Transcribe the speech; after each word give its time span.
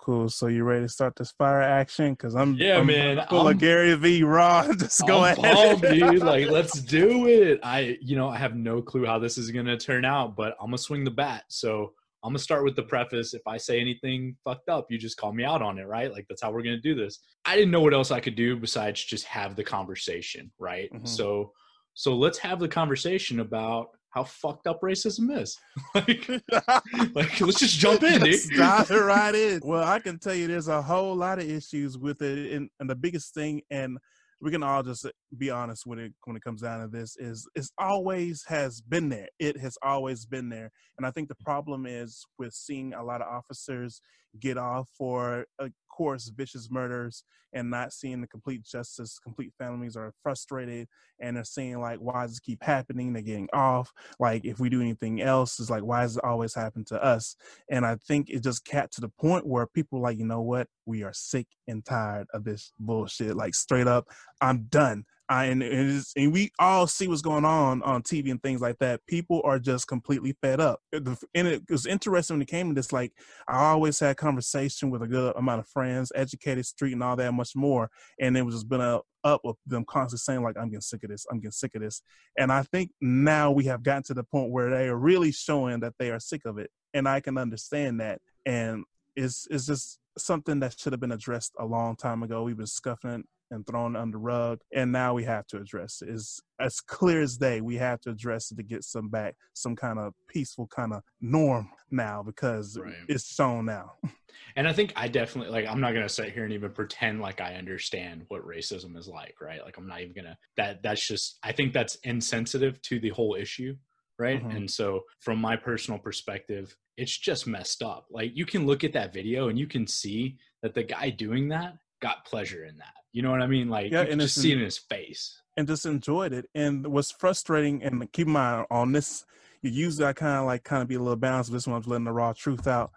cool. 0.00 0.28
So 0.28 0.46
you 0.46 0.64
ready 0.64 0.84
to 0.84 0.88
start 0.88 1.14
this 1.16 1.30
fire 1.32 1.62
action? 1.62 2.16
Cause 2.16 2.34
I'm 2.34 2.54
yeah, 2.54 2.78
I'm 2.78 2.86
man. 2.86 3.24
full 3.28 3.48
I'm, 3.48 3.54
of 3.54 3.58
Gary 3.58 3.94
V. 3.94 4.22
Raw. 4.22 4.72
Just 4.78 5.06
go 5.06 5.24
I'm 5.24 5.38
ahead, 5.38 5.80
pumped, 5.80 5.82
dude. 5.82 6.22
Like, 6.22 6.48
let's 6.48 6.80
do 6.80 7.26
it. 7.28 7.60
I, 7.62 7.98
you 8.00 8.16
know, 8.16 8.28
I 8.28 8.36
have 8.38 8.56
no 8.56 8.82
clue 8.82 9.06
how 9.06 9.18
this 9.18 9.38
is 9.38 9.50
gonna 9.50 9.76
turn 9.76 10.04
out, 10.04 10.36
but 10.36 10.56
I'm 10.60 10.66
gonna 10.66 10.78
swing 10.78 11.04
the 11.04 11.10
bat. 11.10 11.44
So 11.48 11.92
I'm 12.22 12.30
gonna 12.30 12.38
start 12.38 12.64
with 12.64 12.76
the 12.76 12.82
preface. 12.82 13.34
If 13.34 13.42
I 13.46 13.56
say 13.56 13.80
anything 13.80 14.36
fucked 14.44 14.68
up, 14.68 14.86
you 14.90 14.98
just 14.98 15.16
call 15.16 15.32
me 15.32 15.44
out 15.44 15.62
on 15.62 15.78
it, 15.78 15.86
right? 15.86 16.12
Like 16.12 16.26
that's 16.28 16.42
how 16.42 16.52
we're 16.52 16.62
gonna 16.62 16.80
do 16.80 16.94
this. 16.94 17.20
I 17.44 17.56
didn't 17.56 17.70
know 17.70 17.80
what 17.80 17.94
else 17.94 18.10
I 18.10 18.20
could 18.20 18.36
do 18.36 18.56
besides 18.56 19.02
just 19.04 19.24
have 19.26 19.56
the 19.56 19.64
conversation, 19.64 20.50
right? 20.58 20.92
Mhm. 20.92 21.08
So, 21.08 21.52
so 21.94 22.14
let's 22.14 22.38
have 22.38 22.58
the 22.58 22.68
conversation 22.68 23.40
about 23.40 23.90
how 24.10 24.24
fucked 24.24 24.66
up 24.66 24.80
racism 24.82 25.36
is. 25.40 25.56
like, 25.94 26.28
like 27.14 27.40
let's 27.40 27.60
just 27.60 27.78
jump 27.78 28.02
in, 28.02 28.22
dude. 28.22 28.40
Dive 28.56 28.90
right 28.90 29.34
in. 29.34 29.60
Well, 29.62 29.84
I 29.84 29.98
can 30.00 30.18
tell 30.18 30.34
you 30.34 30.46
there's 30.46 30.68
a 30.68 30.82
whole 30.82 31.14
lot 31.14 31.38
of 31.38 31.48
issues 31.48 31.96
with 31.96 32.20
it, 32.22 32.52
and, 32.52 32.68
and 32.80 32.90
the 32.90 32.96
biggest 32.96 33.34
thing, 33.34 33.62
and 33.70 33.98
we 34.40 34.50
can 34.50 34.62
all 34.62 34.82
just 34.82 35.06
be 35.36 35.50
honest 35.50 35.86
when 35.86 35.98
it 35.98 36.12
when 36.24 36.36
it 36.36 36.42
comes 36.42 36.62
down 36.62 36.80
to 36.80 36.88
this, 36.88 37.16
is 37.18 37.46
it's 37.54 37.70
always 37.78 38.44
has 38.48 38.80
been 38.80 39.08
there. 39.08 39.28
It 39.38 39.58
has 39.58 39.76
always 39.82 40.26
been 40.26 40.48
there, 40.48 40.70
and 40.98 41.06
I 41.06 41.10
think 41.10 41.28
the 41.28 41.36
problem 41.36 41.86
is 41.86 42.24
with 42.38 42.52
seeing 42.52 42.94
a 42.94 43.04
lot 43.04 43.22
of 43.22 43.28
officers 43.28 44.00
get 44.38 44.56
off 44.58 44.88
for, 44.96 45.46
uh, 45.60 45.64
of 45.64 45.72
course, 45.90 46.28
vicious 46.34 46.68
murders 46.70 47.24
and 47.52 47.68
not 47.70 47.92
seeing 47.92 48.20
the 48.20 48.26
complete 48.28 48.62
justice. 48.62 49.18
Complete 49.18 49.52
families 49.58 49.96
are 49.96 50.12
frustrated 50.22 50.86
and 51.18 51.36
they're 51.36 51.44
saying 51.44 51.80
like, 51.80 51.98
"Why 51.98 52.22
does 52.22 52.32
this 52.32 52.40
keep 52.40 52.62
happening?" 52.62 53.12
They're 53.12 53.22
getting 53.22 53.48
off. 53.52 53.92
Like, 54.18 54.44
if 54.44 54.60
we 54.60 54.68
do 54.68 54.80
anything 54.80 55.20
else, 55.20 55.58
it's 55.58 55.70
like, 55.70 55.82
"Why 55.82 56.02
does 56.02 56.16
it 56.16 56.24
always 56.24 56.54
happen 56.54 56.84
to 56.86 57.02
us?" 57.02 57.36
And 57.68 57.84
I 57.84 57.96
think 57.96 58.30
it 58.30 58.42
just 58.42 58.64
got 58.70 58.90
to 58.92 59.00
the 59.00 59.08
point 59.08 59.46
where 59.46 59.66
people 59.66 60.00
like, 60.00 60.18
you 60.18 60.26
know 60.26 60.40
what? 60.42 60.68
We 60.86 61.02
are 61.02 61.12
sick 61.12 61.46
and 61.68 61.84
tired 61.84 62.26
of 62.32 62.44
this 62.44 62.72
bullshit. 62.78 63.36
Like 63.36 63.54
straight 63.54 63.86
up, 63.86 64.06
I'm 64.40 64.64
done. 64.64 65.04
I, 65.30 65.44
and, 65.44 65.62
and, 65.62 66.02
and 66.16 66.32
we 66.32 66.50
all 66.58 66.88
see 66.88 67.06
what's 67.06 67.22
going 67.22 67.44
on 67.44 67.84
on 67.84 68.02
TV 68.02 68.32
and 68.32 68.42
things 68.42 68.60
like 68.60 68.78
that. 68.80 69.06
People 69.06 69.40
are 69.44 69.60
just 69.60 69.86
completely 69.86 70.36
fed 70.42 70.58
up. 70.58 70.80
And 70.92 71.46
it 71.46 71.62
was 71.70 71.86
interesting 71.86 72.34
when 72.34 72.42
it 72.42 72.48
came 72.48 72.68
to 72.68 72.74
this. 72.74 72.92
Like 72.92 73.12
I 73.46 73.66
always 73.66 74.00
had 74.00 74.16
conversation 74.16 74.90
with 74.90 75.02
a 75.02 75.06
good 75.06 75.36
amount 75.36 75.60
of 75.60 75.68
friends, 75.68 76.10
educated 76.16 76.66
street, 76.66 76.94
and 76.94 77.02
all 77.04 77.14
that 77.14 77.32
much 77.32 77.54
more. 77.54 77.90
And 78.18 78.36
it 78.36 78.42
was 78.42 78.56
just 78.56 78.68
been 78.68 78.80
a 78.80 79.00
up 79.22 79.42
with 79.44 79.56
them 79.66 79.84
constantly 79.84 80.18
saying 80.18 80.42
like, 80.42 80.56
"I'm 80.58 80.70
getting 80.70 80.80
sick 80.80 81.04
of 81.04 81.10
this. 81.10 81.26
I'm 81.30 81.38
getting 81.38 81.52
sick 81.52 81.76
of 81.76 81.82
this." 81.82 82.02
And 82.36 82.50
I 82.50 82.62
think 82.64 82.90
now 83.00 83.52
we 83.52 83.64
have 83.66 83.84
gotten 83.84 84.02
to 84.04 84.14
the 84.14 84.24
point 84.24 84.50
where 84.50 84.70
they 84.70 84.88
are 84.88 84.96
really 84.96 85.30
showing 85.30 85.78
that 85.80 85.92
they 86.00 86.10
are 86.10 86.18
sick 86.18 86.42
of 86.44 86.58
it, 86.58 86.70
and 86.92 87.06
I 87.06 87.20
can 87.20 87.38
understand 87.38 88.00
that. 88.00 88.20
And 88.46 88.82
it's 89.14 89.46
it's 89.48 89.66
just 89.66 89.99
something 90.18 90.60
that 90.60 90.78
should 90.78 90.92
have 90.92 91.00
been 91.00 91.12
addressed 91.12 91.52
a 91.58 91.64
long 91.64 91.96
time 91.96 92.22
ago. 92.22 92.42
We've 92.42 92.56
been 92.56 92.66
scuffing 92.66 93.24
and 93.52 93.66
thrown 93.66 93.96
under 93.96 94.12
the 94.16 94.18
rug, 94.22 94.60
and 94.72 94.92
now 94.92 95.12
we 95.14 95.24
have 95.24 95.44
to 95.48 95.56
address 95.56 96.02
it. 96.02 96.08
It's 96.08 96.40
as 96.60 96.80
clear 96.80 97.20
as 97.20 97.36
day. 97.36 97.60
We 97.60 97.76
have 97.76 98.00
to 98.02 98.10
address 98.10 98.52
it 98.52 98.56
to 98.56 98.62
get 98.62 98.84
some 98.84 99.08
back, 99.08 99.34
some 99.54 99.74
kind 99.74 99.98
of 99.98 100.14
peaceful 100.28 100.68
kind 100.68 100.92
of 100.92 101.02
norm 101.20 101.68
now 101.90 102.22
because 102.22 102.78
Right. 102.78 102.94
it's 103.08 103.26
shown 103.34 103.66
now. 103.66 103.92
And 104.56 104.66
I 104.66 104.72
think 104.72 104.92
I 104.96 105.08
definitely 105.08 105.52
like 105.52 105.66
I'm 105.66 105.80
not 105.80 105.92
gonna 105.92 106.08
sit 106.08 106.32
here 106.32 106.44
and 106.44 106.52
even 106.52 106.70
pretend 106.72 107.20
like 107.20 107.40
I 107.40 107.54
understand 107.54 108.24
what 108.28 108.46
racism 108.46 108.96
is 108.96 109.06
like, 109.08 109.34
right? 109.40 109.60
Like 109.62 109.76
I'm 109.76 109.86
not 109.88 110.00
even 110.00 110.14
gonna 110.14 110.38
that 110.56 110.82
that's 110.82 111.06
just 111.06 111.38
I 111.42 111.52
think 111.52 111.72
that's 111.72 111.96
insensitive 112.04 112.80
to 112.82 113.00
the 113.00 113.10
whole 113.10 113.34
issue, 113.34 113.76
right? 114.18 114.42
Mhm. 114.42 114.56
And 114.56 114.70
so 114.70 115.02
from 115.20 115.40
my 115.40 115.56
personal 115.56 115.98
perspective, 115.98 116.76
it's 117.00 117.16
just 117.16 117.46
messed 117.46 117.82
up. 117.82 118.06
Like 118.10 118.36
you 118.36 118.44
can 118.46 118.66
look 118.66 118.84
at 118.84 118.92
that 118.92 119.12
video 119.12 119.48
and 119.48 119.58
you 119.58 119.66
can 119.66 119.86
see 119.86 120.36
that 120.62 120.74
the 120.74 120.82
guy 120.82 121.10
doing 121.10 121.48
that 121.48 121.76
got 122.02 122.24
pleasure 122.24 122.64
in 122.64 122.76
that. 122.78 122.92
You 123.12 123.22
know 123.22 123.30
what 123.30 123.42
I 123.42 123.46
mean? 123.46 123.68
Like 123.68 123.90
Yeah, 123.90 124.02
you 124.02 124.10
and 124.12 124.20
just 124.20 124.34
see 124.40 124.52
in- 124.52 124.58
it 124.58 124.60
in 124.60 124.64
his 124.66 124.78
face. 124.78 125.40
and 125.56 125.66
just 125.66 125.86
enjoyed 125.86 126.32
it. 126.32 126.46
And 126.54 126.86
what's 126.86 127.10
frustrating, 127.12 127.82
and 127.82 128.10
keep 128.12 128.26
in 128.26 128.32
mind 128.34 128.66
on 128.70 128.92
this, 128.92 129.24
you 129.62 129.70
usually 129.70 130.06
I 130.06 130.12
kind 130.12 130.38
of 130.38 130.46
like 130.46 130.62
kind 130.64 130.82
of 130.82 130.88
be 130.88 130.94
a 130.94 130.98
little 131.00 131.16
balanced. 131.16 131.52
This 131.52 131.66
one's 131.66 131.86
letting 131.86 132.04
the 132.04 132.12
raw 132.12 132.32
truth 132.32 132.66
out. 132.66 132.90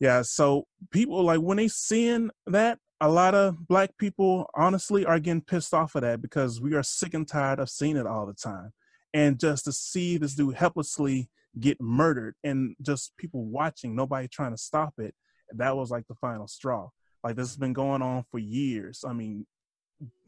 Yeah, 0.00 0.22
so 0.22 0.66
people 0.90 1.22
like 1.22 1.40
when 1.40 1.56
they 1.56 1.68
seeing 1.68 2.30
that, 2.46 2.78
a 3.00 3.08
lot 3.08 3.34
of 3.34 3.66
black 3.68 3.90
people 3.98 4.48
honestly 4.54 5.04
are 5.06 5.18
getting 5.18 5.40
pissed 5.42 5.72
off 5.74 5.94
of 5.94 6.02
that 6.02 6.20
because 6.22 6.60
we 6.60 6.74
are 6.74 6.82
sick 6.82 7.14
and 7.14 7.26
tired 7.26 7.58
of 7.58 7.68
seeing 7.70 7.96
it 7.96 8.06
all 8.06 8.26
the 8.26 8.34
time. 8.34 8.72
And 9.12 9.38
just 9.38 9.64
to 9.66 9.72
see 9.72 10.16
this 10.18 10.34
dude 10.34 10.54
helplessly 10.56 11.28
get 11.60 11.80
murdered 11.80 12.34
and 12.44 12.74
just 12.82 13.16
people 13.16 13.44
watching, 13.44 13.94
nobody 13.94 14.28
trying 14.28 14.52
to 14.52 14.58
stop 14.58 14.94
it, 14.98 15.14
that 15.52 15.76
was 15.76 15.90
like 15.90 16.06
the 16.08 16.14
final 16.14 16.48
straw. 16.48 16.88
Like 17.22 17.36
this 17.36 17.48
has 17.48 17.56
been 17.56 17.72
going 17.72 18.02
on 18.02 18.24
for 18.30 18.38
years. 18.38 19.04
I 19.06 19.12
mean, 19.12 19.46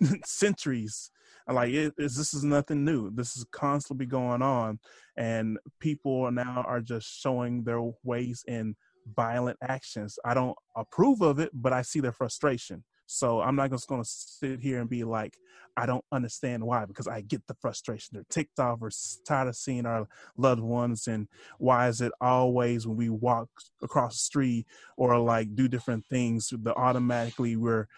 centuries. 0.24 1.10
Like 1.48 1.72
this 1.96 2.34
is 2.34 2.42
nothing 2.42 2.84
new. 2.84 3.10
This 3.10 3.36
is 3.36 3.44
constantly 3.52 4.06
going 4.06 4.42
on, 4.42 4.80
and 5.16 5.58
people 5.78 6.30
now 6.32 6.64
are 6.66 6.80
just 6.80 7.06
showing 7.20 7.62
their 7.62 7.80
ways 8.02 8.44
in 8.48 8.74
violent 9.14 9.56
actions. 9.62 10.18
I 10.24 10.34
don't 10.34 10.56
approve 10.74 11.20
of 11.20 11.38
it, 11.38 11.50
but 11.54 11.72
I 11.72 11.82
see 11.82 12.00
their 12.00 12.12
frustration. 12.12 12.82
So 13.06 13.40
I'm 13.40 13.56
not 13.56 13.70
just 13.70 13.88
going 13.88 14.02
to 14.02 14.08
sit 14.08 14.60
here 14.60 14.80
and 14.80 14.90
be 14.90 15.04
like, 15.04 15.38
I 15.76 15.84
don't 15.84 16.04
understand 16.10 16.64
why, 16.64 16.86
because 16.86 17.06
I 17.06 17.20
get 17.20 17.46
the 17.46 17.54
frustration. 17.60 18.10
They're 18.12 18.24
ticked 18.30 18.58
off 18.58 18.78
or 18.80 18.90
tired 19.26 19.48
of 19.48 19.56
seeing 19.56 19.84
our 19.84 20.08
loved 20.36 20.62
ones. 20.62 21.06
And 21.06 21.28
why 21.58 21.88
is 21.88 22.00
it 22.00 22.12
always 22.20 22.86
when 22.86 22.96
we 22.96 23.10
walk 23.10 23.48
across 23.82 24.14
the 24.14 24.20
street 24.20 24.66
or 24.96 25.18
like 25.18 25.54
do 25.54 25.68
different 25.68 26.06
things, 26.06 26.52
that 26.62 26.76
automatically 26.76 27.56
we're 27.56 27.88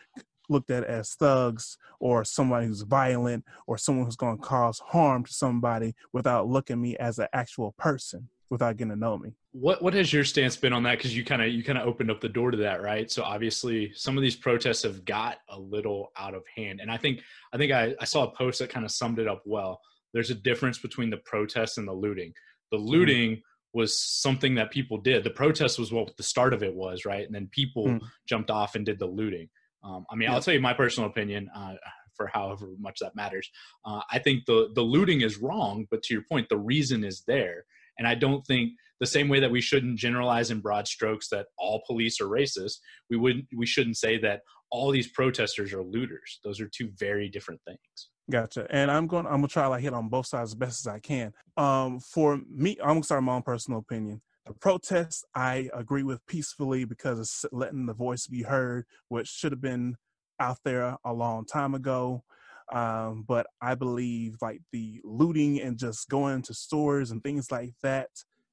looked 0.48 0.70
at 0.70 0.84
as 0.84 1.14
thugs 1.14 1.76
or 2.00 2.24
somebody 2.24 2.66
who's 2.66 2.82
violent 2.82 3.44
or 3.66 3.78
someone 3.78 4.06
who's 4.06 4.16
going 4.16 4.38
to 4.38 4.42
cause 4.42 4.80
harm 4.80 5.24
to 5.24 5.32
somebody 5.32 5.94
without 6.12 6.48
looking 6.48 6.74
at 6.74 6.78
me 6.78 6.96
as 6.96 7.18
an 7.18 7.28
actual 7.32 7.72
person 7.78 8.28
without 8.50 8.76
getting 8.76 8.90
to 8.90 8.96
know 8.96 9.18
me. 9.18 9.32
What 9.52 9.82
what 9.82 9.94
has 9.94 10.12
your 10.12 10.24
stance 10.24 10.56
been 10.56 10.72
on 10.72 10.82
that? 10.84 10.98
Because 10.98 11.16
you 11.16 11.24
kind 11.24 11.42
of 11.42 11.48
you 11.48 11.62
kind 11.64 11.78
of 11.78 11.86
opened 11.86 12.10
up 12.10 12.20
the 12.20 12.28
door 12.28 12.50
to 12.50 12.56
that, 12.58 12.82
right? 12.82 13.10
So 13.10 13.22
obviously, 13.22 13.92
some 13.94 14.16
of 14.16 14.22
these 14.22 14.36
protests 14.36 14.82
have 14.82 15.04
got 15.04 15.38
a 15.48 15.58
little 15.58 16.12
out 16.16 16.34
of 16.34 16.42
hand, 16.56 16.80
and 16.80 16.90
I 16.90 16.96
think 16.96 17.20
I 17.52 17.56
think 17.56 17.72
I, 17.72 17.94
I 18.00 18.04
saw 18.04 18.24
a 18.24 18.34
post 18.36 18.58
that 18.60 18.70
kind 18.70 18.84
of 18.84 18.92
summed 18.92 19.18
it 19.18 19.28
up 19.28 19.42
well. 19.44 19.80
There's 20.14 20.30
a 20.30 20.34
difference 20.34 20.78
between 20.78 21.10
the 21.10 21.18
protests 21.18 21.76
and 21.78 21.86
the 21.86 21.92
looting. 21.92 22.32
The 22.70 22.78
looting 22.78 23.42
was 23.74 24.00
something 24.00 24.54
that 24.54 24.70
people 24.70 24.98
did. 24.98 25.24
The 25.24 25.30
protest 25.30 25.78
was 25.78 25.92
what 25.92 26.16
the 26.16 26.22
start 26.22 26.54
of 26.54 26.62
it 26.62 26.74
was, 26.74 27.04
right? 27.04 27.24
And 27.26 27.34
then 27.34 27.48
people 27.52 27.86
Mm. 27.86 28.00
jumped 28.28 28.50
off 28.50 28.74
and 28.74 28.84
did 28.86 28.98
the 28.98 29.06
looting. 29.06 29.48
Um, 29.84 30.06
I 30.10 30.14
mean, 30.16 30.28
Yeah. 30.28 30.34
I'll 30.34 30.40
tell 30.40 30.54
you 30.54 30.60
my 30.60 30.72
personal 30.72 31.08
opinion 31.10 31.50
uh, 31.54 31.74
for 32.16 32.26
however 32.28 32.68
much 32.78 32.98
that 33.00 33.14
matters. 33.14 33.48
Uh, 33.84 34.00
I 34.10 34.18
think 34.18 34.46
the 34.46 34.70
the 34.74 34.82
looting 34.82 35.20
is 35.20 35.36
wrong, 35.38 35.86
but 35.90 36.02
to 36.04 36.14
your 36.14 36.24
point, 36.30 36.48
the 36.48 36.56
reason 36.56 37.04
is 37.04 37.22
there, 37.26 37.64
and 37.98 38.06
I 38.06 38.14
don't 38.14 38.46
think 38.46 38.72
the 39.00 39.06
same 39.06 39.28
way 39.28 39.40
that 39.40 39.50
we 39.50 39.60
shouldn't 39.60 39.98
generalize 39.98 40.50
in 40.50 40.60
broad 40.60 40.88
strokes 40.88 41.28
that 41.28 41.46
all 41.56 41.82
police 41.86 42.20
are 42.20 42.26
racist, 42.26 42.78
we 43.10 43.16
wouldn't 43.16 43.46
we 43.56 43.66
shouldn't 43.66 43.96
say 43.96 44.18
that 44.18 44.40
all 44.70 44.90
these 44.90 45.08
protesters 45.08 45.72
are 45.72 45.82
looters. 45.82 46.40
Those 46.44 46.60
are 46.60 46.68
two 46.68 46.90
very 46.98 47.28
different 47.28 47.60
things. 47.66 48.10
Gotcha. 48.30 48.66
And 48.70 48.90
I'm 48.90 49.06
going. 49.06 49.26
I'm 49.26 49.36
gonna 49.36 49.48
try 49.48 49.66
like 49.66 49.82
hit 49.82 49.94
on 49.94 50.08
both 50.08 50.26
sides 50.26 50.50
as 50.50 50.54
best 50.54 50.86
as 50.86 50.92
I 50.92 50.98
can. 50.98 51.32
Um, 51.56 52.00
for 52.00 52.40
me, 52.50 52.76
I'm 52.80 52.88
gonna 52.88 53.02
start 53.02 53.22
my 53.22 53.34
own 53.34 53.42
personal 53.42 53.80
opinion. 53.80 54.20
The 54.46 54.54
protests, 54.54 55.24
I 55.34 55.70
agree 55.74 56.02
with 56.02 56.24
peacefully 56.26 56.84
because 56.84 57.18
it's 57.20 57.44
letting 57.52 57.86
the 57.86 57.94
voice 57.94 58.26
be 58.26 58.42
heard, 58.42 58.84
which 59.08 59.28
should 59.28 59.52
have 59.52 59.60
been 59.60 59.96
out 60.40 60.58
there 60.64 60.96
a 61.04 61.12
long 61.12 61.44
time 61.44 61.74
ago. 61.74 62.24
Um, 62.72 63.24
but 63.26 63.46
I 63.62 63.74
believe 63.74 64.36
like 64.42 64.60
the 64.72 65.00
looting 65.04 65.60
and 65.60 65.78
just 65.78 66.08
going 66.08 66.42
to 66.42 66.54
stores 66.54 67.10
and 67.10 67.22
things 67.22 67.50
like 67.50 67.72
that 67.82 68.10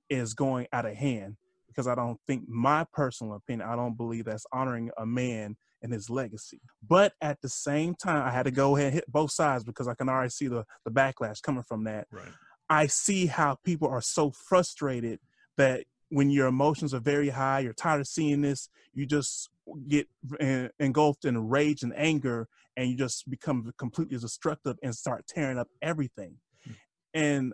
is 0.09 0.33
going 0.33 0.67
out 0.71 0.85
of 0.85 0.95
hand 0.95 1.35
because 1.67 1.87
I 1.87 1.95
don't 1.95 2.19
think 2.25 2.47
my 2.47 2.85
personal 2.93 3.35
opinion, 3.35 3.67
I 3.67 3.75
don't 3.75 3.97
believe 3.97 4.25
that's 4.25 4.45
honoring 4.53 4.91
a 4.97 5.05
man 5.05 5.57
and 5.81 5.91
his 5.91 6.09
legacy. 6.09 6.61
But 6.87 7.13
at 7.21 7.41
the 7.41 7.49
same 7.49 7.95
time, 7.95 8.25
I 8.25 8.31
had 8.31 8.43
to 8.43 8.51
go 8.51 8.75
ahead 8.75 8.87
and 8.87 8.95
hit 8.95 9.11
both 9.11 9.31
sides 9.31 9.63
because 9.63 9.87
I 9.87 9.93
can 9.93 10.07
already 10.07 10.29
see 10.29 10.47
the, 10.47 10.63
the 10.85 10.91
backlash 10.91 11.41
coming 11.41 11.63
from 11.63 11.83
that. 11.83 12.07
Right. 12.11 12.27
I 12.69 12.87
see 12.87 13.25
how 13.25 13.57
people 13.63 13.89
are 13.89 14.01
so 14.01 14.31
frustrated 14.31 15.19
that 15.57 15.83
when 16.15 16.29
your 16.29 16.47
emotions 16.47 16.93
are 16.93 17.01
very 17.01 17.27
high, 17.27 17.59
you're 17.59 17.73
tired 17.73 17.99
of 17.99 18.07
seeing 18.07 18.41
this, 18.41 18.69
you 18.93 19.05
just 19.05 19.49
get 19.89 20.07
en- 20.39 20.69
engulfed 20.79 21.25
in 21.25 21.49
rage 21.49 21.83
and 21.83 21.91
anger, 21.93 22.47
and 22.77 22.89
you 22.89 22.95
just 22.95 23.29
become 23.29 23.73
completely 23.77 24.17
destructive 24.17 24.77
and 24.81 24.95
start 24.95 25.27
tearing 25.27 25.57
up 25.57 25.67
everything. 25.81 26.37
Mm. 26.65 26.75
And 27.13 27.53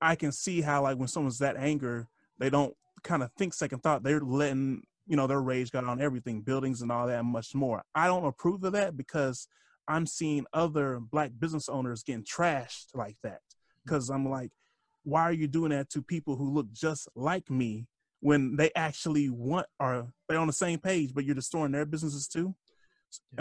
I 0.00 0.16
can 0.16 0.32
see 0.32 0.62
how, 0.62 0.82
like, 0.82 0.98
when 0.98 1.06
someone's 1.06 1.38
that 1.38 1.56
anger, 1.56 2.08
they 2.38 2.50
don't 2.50 2.74
kind 3.04 3.22
of 3.22 3.30
think 3.38 3.54
second 3.54 3.84
thought. 3.84 4.02
They're 4.02 4.18
letting 4.18 4.82
you 5.06 5.14
know 5.14 5.28
their 5.28 5.40
rage 5.40 5.70
got 5.70 5.84
on 5.84 6.00
everything, 6.00 6.40
buildings 6.40 6.82
and 6.82 6.90
all 6.90 7.06
that, 7.06 7.20
and 7.20 7.28
much 7.28 7.54
more. 7.54 7.84
I 7.94 8.08
don't 8.08 8.26
approve 8.26 8.64
of 8.64 8.72
that 8.72 8.96
because 8.96 9.46
I'm 9.86 10.06
seeing 10.06 10.44
other 10.52 10.98
black 10.98 11.30
business 11.38 11.68
owners 11.68 12.02
getting 12.02 12.24
trashed 12.24 12.96
like 12.96 13.18
that. 13.22 13.42
Mm. 13.42 13.84
Because 13.84 14.10
I'm 14.10 14.28
like, 14.28 14.50
why 15.04 15.22
are 15.22 15.32
you 15.32 15.48
doing 15.48 15.70
that 15.70 15.90
to 15.90 16.02
people 16.02 16.36
who 16.36 16.50
look 16.50 16.72
just 16.72 17.08
like 17.14 17.50
me 17.50 17.86
when 18.20 18.56
they 18.56 18.70
actually 18.76 19.30
want 19.30 19.66
are 19.80 20.06
they're 20.28 20.38
on 20.38 20.46
the 20.46 20.52
same 20.52 20.78
page, 20.78 21.12
but 21.12 21.24
you're 21.24 21.34
destroying 21.34 21.72
their 21.72 21.84
businesses 21.84 22.28
too. 22.28 22.54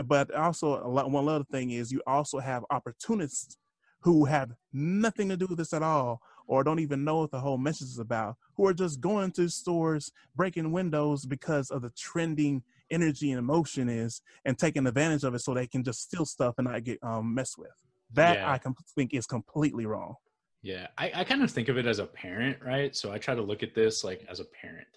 But 0.03 0.33
also, 0.33 0.85
a 0.85 0.89
lot, 0.89 1.09
one 1.11 1.29
other 1.29 1.45
thing 1.45 1.71
is 1.71 1.91
you 1.91 2.01
also 2.05 2.39
have 2.39 2.65
opportunists 2.71 3.57
who 4.01 4.25
have 4.25 4.51
nothing 4.73 5.29
to 5.29 5.37
do 5.37 5.45
with 5.47 5.59
this 5.59 5.73
at 5.73 5.83
all, 5.83 6.19
or 6.47 6.63
don't 6.63 6.79
even 6.79 7.03
know 7.03 7.19
what 7.19 7.31
the 7.31 7.39
whole 7.39 7.57
message 7.57 7.87
is 7.87 7.99
about, 7.99 8.35
who 8.57 8.65
are 8.67 8.73
just 8.73 8.99
going 8.99 9.31
to 9.31 9.47
stores, 9.47 10.11
breaking 10.35 10.71
windows 10.71 11.25
because 11.25 11.69
of 11.69 11.83
the 11.83 11.91
trending 11.91 12.63
energy 12.89 13.31
and 13.31 13.39
emotion 13.39 13.87
is, 13.87 14.21
and 14.43 14.57
taking 14.57 14.87
advantage 14.87 15.23
of 15.23 15.35
it 15.35 15.39
so 15.39 15.53
they 15.53 15.67
can 15.67 15.83
just 15.83 16.01
steal 16.01 16.25
stuff 16.25 16.55
and 16.57 16.67
not 16.67 16.83
get 16.83 16.99
um, 17.03 17.33
messed 17.33 17.57
with. 17.57 17.69
That 18.13 18.39
Yeah. 18.39 18.51
I 18.51 18.59
think 18.95 19.13
is 19.13 19.27
completely 19.27 19.85
wrong. 19.85 20.15
Yeah, 20.63 20.87
I, 20.97 21.11
I 21.15 21.23
kind 21.23 21.41
of 21.43 21.49
think 21.51 21.69
of 21.69 21.77
it 21.77 21.87
as 21.87 21.99
a 21.99 22.05
parent, 22.05 22.57
right? 22.63 22.95
So 22.95 23.11
I 23.11 23.17
try 23.17 23.33
to 23.33 23.41
look 23.41 23.63
at 23.63 23.73
this 23.73 24.03
like 24.03 24.25
as 24.29 24.39
a 24.39 24.45
parent. 24.45 24.87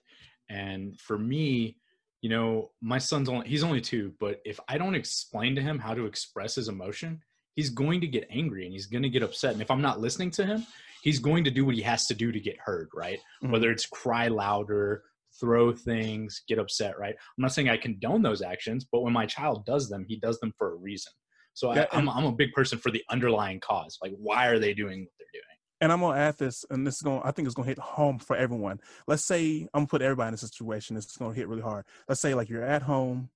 And 0.50 1.00
for 1.00 1.19
me, 1.19 1.78
you 2.20 2.28
know, 2.28 2.70
my 2.81 2.99
son's 2.99 3.28
only 3.28 3.49
he's 3.49 3.64
only 3.64 3.81
two, 3.81 4.12
but 4.20 4.40
if 4.44 4.61
I 4.69 4.78
don't 4.78 4.94
explain 4.94 5.55
to 5.56 5.62
him 5.62 5.78
how 5.78 5.94
to 5.94 6.06
express 6.06 6.55
his 6.55 6.69
emotion, 6.69 7.20
he's 7.55 7.70
going 7.70 8.00
to 8.02 8.06
get 8.06 8.26
angry 8.31 8.64
and 8.64 8.72
he's 8.72 8.87
going 8.87 9.02
to 9.02 9.08
get 9.08 9.22
upset. 9.22 9.52
And 9.52 9.62
if 9.62 9.70
I'm 9.70 9.82
not 9.82 10.00
listening 10.00 10.31
to 10.32 10.44
him, 10.44 10.66
he's 11.02 11.19
going 11.19 11.44
to 11.44 11.50
do 11.50 11.64
what 11.64 11.75
he 11.75 11.82
has 11.82 12.06
to 12.06 12.14
do 12.14 12.32
to 12.32 12.40
get 12.40 12.58
heard, 12.58 12.88
right? 12.94 13.19
Mhm. 13.43 13.50
Whether 13.50 13.70
it's 13.70 13.87
cry 13.87 14.28
louder, 14.28 15.02
throw 15.40 15.72
things, 15.72 16.43
get 16.49 16.58
upset, 16.58 16.99
right? 16.99 17.14
I'm 17.14 17.43
not 17.43 17.52
saying 17.52 17.69
I 17.69 17.76
condone 17.76 18.22
those 18.22 18.43
actions, 18.43 18.87
but 18.90 19.00
when 19.00 19.12
my 19.12 19.26
child 19.26 19.64
does 19.64 19.88
them, 19.88 20.05
he 20.06 20.17
does 20.17 20.38
them 20.40 20.52
for 20.58 20.72
a 20.72 20.76
reason. 20.76 21.12
So 21.55 21.75
Yeah, 21.75 21.87
I, 21.93 21.99
I'm, 21.99 22.08
I'm 22.08 22.25
a 22.25 22.32
big 22.32 22.52
person 22.52 22.78
for 22.78 22.90
the 22.90 23.05
underlying 23.10 23.60
cause. 23.60 23.99
Like, 24.02 24.12
why 24.19 24.46
are 24.46 24.58
they 24.58 24.75
doing 24.75 25.00
what 25.00 25.12
they're 25.19 25.40
doing? 25.40 25.53
And 25.84 25.92
I'm 25.92 26.00
gonna 26.00 26.19
add 26.19 26.38
this, 26.38 26.64
and 26.70 26.86
this 26.86 26.96
is 26.96 27.02
going. 27.02 27.20
to 27.20 27.26
I 27.26 27.31
think 27.31 27.44
it's 27.44 27.54
gonna 27.54 27.69
hit 27.69 27.78
home 27.78 28.19
for 28.19 28.34
everyone. 28.34 28.81
Let's 29.06 29.22
say 29.22 29.69
I'm 29.75 29.81
gonna 29.81 29.86
put 29.86 30.00
everybody 30.00 30.28
in 30.28 30.34
a 30.34 30.38
situation. 30.38 30.96
It's 30.96 31.19
gonna 31.19 31.34
hit 31.34 31.46
really 31.46 31.60
hard. 31.60 31.84
Let's 32.08 32.22
say 32.22 32.32
like 32.32 32.48
you're 32.48 32.64
at 32.64 32.81
home, 32.81 33.28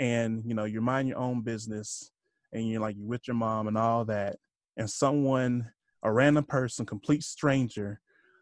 and 0.00 0.42
you 0.44 0.54
know 0.54 0.64
you're 0.64 0.82
minding 0.82 1.10
your 1.10 1.18
own 1.18 1.42
business, 1.42 2.10
and 2.52 2.68
you're 2.68 2.80
like 2.80 2.96
you're 2.96 3.06
with 3.06 3.28
your 3.28 3.36
mom 3.36 3.68
and 3.68 3.78
all 3.78 4.04
that, 4.06 4.38
and 4.76 4.90
someone, 4.90 5.70
a 6.02 6.10
random 6.10 6.42
person, 6.42 6.84
complete 6.84 7.22
stranger, 7.22 8.00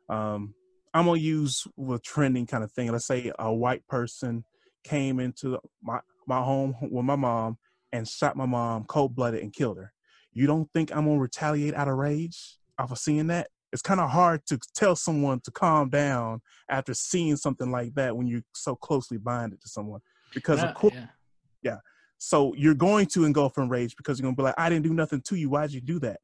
um, 0.08 0.54
I'm 0.94 1.04
gonna 1.04 1.20
use 1.20 1.66
a 1.78 1.98
trending 1.98 2.46
kind 2.46 2.64
of 2.64 2.72
thing. 2.72 2.90
Let's 2.90 3.06
say 3.06 3.32
a 3.38 3.52
white 3.52 3.86
person 3.86 4.46
came 4.82 5.20
into 5.20 5.58
my 5.82 6.00
my 6.26 6.40
home 6.40 6.74
with 6.80 7.04
my 7.04 7.16
mom 7.16 7.58
and 7.92 8.08
shot 8.08 8.34
my 8.34 8.46
mom 8.46 8.84
cold 8.84 9.14
blooded 9.14 9.42
and 9.42 9.52
killed 9.52 9.76
her. 9.76 9.92
You 10.32 10.46
don't 10.46 10.72
think 10.72 10.90
I'm 10.90 11.04
gonna 11.04 11.18
retaliate 11.18 11.74
out 11.74 11.88
of 11.88 11.98
rage 11.98 12.56
off 12.78 12.92
of 12.92 12.98
seeing 12.98 13.26
that? 13.28 13.48
It's 13.72 13.82
kind 13.82 14.00
of 14.00 14.10
hard 14.10 14.44
to 14.46 14.58
tell 14.74 14.94
someone 14.94 15.40
to 15.44 15.50
calm 15.50 15.88
down 15.88 16.42
after 16.68 16.92
seeing 16.92 17.36
something 17.36 17.70
like 17.70 17.94
that 17.94 18.14
when 18.16 18.26
you're 18.26 18.42
so 18.54 18.76
closely 18.76 19.16
binded 19.16 19.62
to 19.62 19.68
someone. 19.68 20.00
Because 20.34 20.58
Yeah, 20.58 20.68
of 20.68 20.74
course, 20.74 20.94
yeah. 21.62 21.76
so 22.18 22.54
you're 22.54 22.74
going 22.74 23.06
to 23.06 23.24
engulf 23.24 23.56
in 23.56 23.68
rage 23.68 23.96
because 23.96 24.18
you're 24.18 24.24
gonna 24.24 24.36
be 24.36 24.42
like, 24.42 24.54
I 24.58 24.68
didn't 24.68 24.84
do 24.84 24.92
nothing 24.94 25.22
to 25.22 25.36
you. 25.36 25.48
Why'd 25.48 25.72
you 25.72 25.80
do 25.80 25.98
that? 26.00 26.20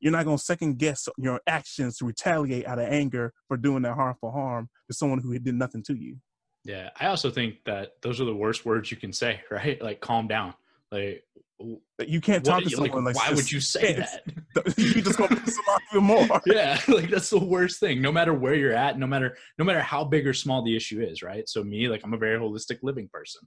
You're 0.00 0.12
not 0.12 0.24
gonna 0.24 0.38
second 0.38 0.78
guess 0.78 1.08
your 1.18 1.40
actions 1.46 1.98
to 1.98 2.06
retaliate 2.06 2.66
out 2.66 2.78
of 2.78 2.88
anger 2.88 3.34
for 3.48 3.56
doing 3.56 3.82
that 3.82 3.94
harmful 3.94 4.30
harm 4.30 4.68
to 4.86 4.94
someone 4.94 5.18
who 5.18 5.38
did 5.38 5.54
nothing 5.54 5.82
to 5.84 5.94
you. 5.94 6.16
Yeah, 6.64 6.90
I 7.00 7.06
also 7.06 7.30
think 7.30 7.64
that 7.64 7.92
those 8.02 8.20
are 8.20 8.24
the 8.24 8.34
worst 8.34 8.66
words 8.66 8.90
you 8.90 8.96
can 8.96 9.12
say, 9.12 9.40
right? 9.50 9.80
Like, 9.82 10.00
calm 10.00 10.26
down. 10.28 10.54
Like, 10.90 11.24
You 11.60 12.20
can't 12.20 12.46
what- 12.46 12.52
talk 12.52 12.62
to 12.64 12.70
someone 12.70 13.04
like 13.04 13.16
why 13.16 13.30
would 13.32 13.50
you 13.50 13.60
say 13.60 13.92
that? 13.94 14.22
you 14.78 15.02
just 15.02 15.18
gonna 15.18 15.36
piss 15.36 15.56
them 15.56 15.64
off 15.68 15.80
even 15.92 16.04
more. 16.04 16.40
yeah, 16.46 16.80
like 16.88 17.10
that's 17.10 17.30
the 17.30 17.38
worst 17.38 17.80
thing. 17.80 18.00
No 18.00 18.12
matter 18.12 18.32
where 18.32 18.54
you're 18.54 18.74
at, 18.74 18.98
no 18.98 19.06
matter 19.06 19.36
no 19.58 19.64
matter 19.64 19.80
how 19.80 20.04
big 20.04 20.26
or 20.26 20.32
small 20.34 20.62
the 20.62 20.76
issue 20.76 21.00
is, 21.00 21.22
right? 21.22 21.48
So 21.48 21.64
me, 21.64 21.88
like, 21.88 22.02
I'm 22.04 22.14
a 22.14 22.18
very 22.18 22.38
holistic 22.38 22.78
living 22.82 23.08
person. 23.12 23.40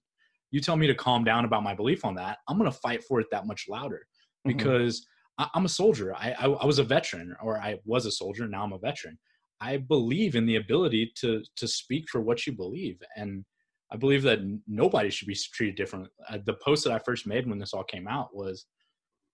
You 0.51 0.59
tell 0.59 0.75
me 0.75 0.87
to 0.87 0.95
calm 0.95 1.23
down 1.23 1.45
about 1.45 1.63
my 1.63 1.73
belief 1.73 2.03
on 2.03 2.15
that, 2.15 2.39
I'm 2.49 2.57
gonna 2.57 2.71
fight 2.71 3.03
for 3.03 3.19
it 3.21 3.27
that 3.31 3.47
much 3.47 3.65
louder 3.69 4.05
Mhm. 4.45 4.53
because 4.57 5.05
I, 5.37 5.47
I'm 5.53 5.63
a 5.65 5.69
soldier. 5.69 6.13
I, 6.13 6.31
I 6.37 6.45
I 6.49 6.65
was 6.65 6.79
a 6.79 6.83
veteran, 6.83 7.35
or 7.41 7.57
I 7.57 7.79
was 7.85 8.05
a 8.05 8.11
soldier. 8.11 8.47
Now 8.47 8.63
I'm 8.63 8.73
a 8.73 8.77
veteran. 8.79 9.17
I 9.61 9.77
believe 9.77 10.35
in 10.35 10.45
the 10.45 10.57
ability 10.57 11.13
to 11.21 11.41
to 11.55 11.67
speak 11.67 12.09
for 12.09 12.19
what 12.19 12.45
you 12.45 12.51
believe, 12.53 12.99
and 13.15 13.45
I 13.91 13.97
believe 13.97 14.23
that 14.23 14.39
nobody 14.67 15.09
should 15.09 15.27
be 15.27 15.35
treated 15.35 15.75
different. 15.75 16.07
Uh, 16.29 16.37
the 16.45 16.53
post 16.53 16.83
that 16.85 16.93
I 16.93 16.99
first 16.99 17.27
made 17.27 17.47
when 17.47 17.59
this 17.59 17.73
all 17.73 17.83
came 17.83 18.07
out 18.07 18.33
was 18.35 18.65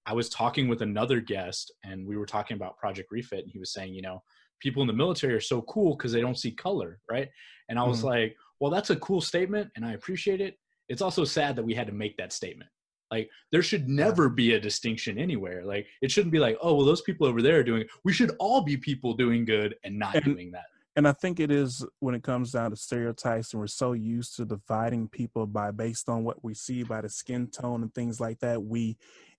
I 0.07 0.13
was 0.13 0.29
talking 0.29 0.67
with 0.67 0.81
another 0.81 1.19
guest, 1.21 1.71
and 1.83 2.07
we 2.07 2.17
were 2.17 2.25
talking 2.25 2.55
about 2.55 2.77
Project 2.77 3.11
Refit, 3.11 3.43
and 3.43 3.51
he 3.51 3.59
was 3.59 3.73
saying, 3.73 3.93
you 3.93 4.01
know, 4.01 4.23
people 4.59 4.81
in 4.81 4.87
the 4.87 4.93
military 4.93 5.33
are 5.33 5.39
so 5.41 5.61
cool 5.63 5.95
because 5.95 6.11
they 6.11 6.21
don't 6.21 6.37
see 6.39 6.51
color, 6.51 6.99
right? 7.11 7.29
And 7.69 7.77
I 7.77 7.83
was 7.83 8.01
Mhm. 8.01 8.05
like, 8.05 8.37
well, 8.59 8.71
that's 8.71 8.89
a 8.89 8.95
cool 8.95 9.21
statement, 9.21 9.69
and 9.75 9.85
I 9.85 9.93
appreciate 9.93 10.41
it. 10.41 10.57
It's 10.89 11.01
also 11.01 11.23
sad 11.25 11.55
that 11.57 11.63
we 11.65 11.75
had 11.75 11.87
to 11.87 11.93
make 11.93 12.17
that 12.17 12.33
statement. 12.33 12.69
Like, 13.11 13.29
there 13.51 13.61
should 13.61 13.87
never 13.87 14.27
be 14.29 14.53
a 14.53 14.59
distinction 14.59 15.19
anywhere. 15.19 15.63
Like, 15.63 15.87
it 16.01 16.09
shouldn't 16.09 16.31
be 16.31 16.39
like, 16.39 16.57
oh, 16.61 16.75
well, 16.75 16.85
those 16.85 17.01
people 17.01 17.27
over 17.27 17.41
there 17.41 17.59
are 17.59 17.63
doing. 17.63 17.85
We 18.03 18.13
should 18.13 18.31
all 18.39 18.61
be 18.61 18.77
people 18.77 19.13
doing 19.13 19.45
good 19.45 19.75
and 19.83 19.99
not 19.99 20.15
And- 20.15 20.25
doing 20.25 20.51
that. 20.51 20.65
And 20.97 21.07
I 21.07 21.11
think 21.11 21.39
it 21.39 21.51
is 21.51 21.85
when 21.99 22.15
it 22.15 22.23
comes 22.23 22.51
down 22.51 22.71
to 22.71 22.75
stereotypes, 22.75 23.53
and 23.53 23.59
we're 23.59 23.67
so 23.67 23.93
used 23.93 24.35
to 24.37 24.45
dividing 24.45 25.07
people 25.07 25.45
by 25.45 25.69
based 25.69 26.09
on 26.09 26.23
what 26.23 26.43
we 26.43 26.55
see 26.55 26.81
by 26.81 27.01
the 27.01 27.09
skin 27.09 27.47
tone 27.51 27.83
and 27.83 27.93
things 27.93 28.19
like 28.19 28.39
that. 28.39 28.63
We, 28.63 28.97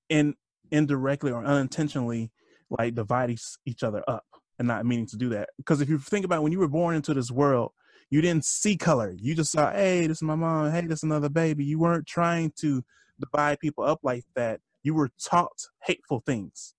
in 0.08 0.36
indirectly 0.70 1.32
or 1.32 1.44
unintentionally, 1.44 2.30
like 2.70 2.94
divide 2.94 3.36
each, 3.66 3.82
other 3.82 4.04
up, 4.06 4.24
and 4.60 4.68
not 4.68 4.86
meaning 4.86 5.06
to 5.06 5.16
do 5.16 5.30
that. 5.30 5.48
Because 5.56 5.80
if 5.80 5.88
you 5.88 5.98
think 5.98 6.24
about 6.24 6.44
when 6.44 6.52
you 6.52 6.60
were 6.60 6.68
born 6.68 6.94
into 6.94 7.12
this 7.12 7.32
world, 7.32 7.72
you 8.08 8.20
didn't 8.20 8.44
see 8.44 8.76
color. 8.76 9.16
You 9.18 9.34
just 9.34 9.50
saw, 9.50 9.72
hey, 9.72 10.06
this 10.06 10.18
is 10.18 10.22
my 10.22 10.36
mom. 10.36 10.70
Hey, 10.70 10.82
this 10.82 11.00
is 11.00 11.04
another 11.04 11.28
baby. 11.28 11.64
You 11.64 11.80
weren't 11.80 12.06
trying 12.06 12.52
to 12.60 12.84
divide 13.18 13.58
people 13.58 13.82
up 13.82 13.98
like 14.04 14.24
that. 14.36 14.60
You 14.84 14.94
were 14.94 15.10
taught 15.20 15.66
hateful 15.82 16.22
things, 16.24 16.74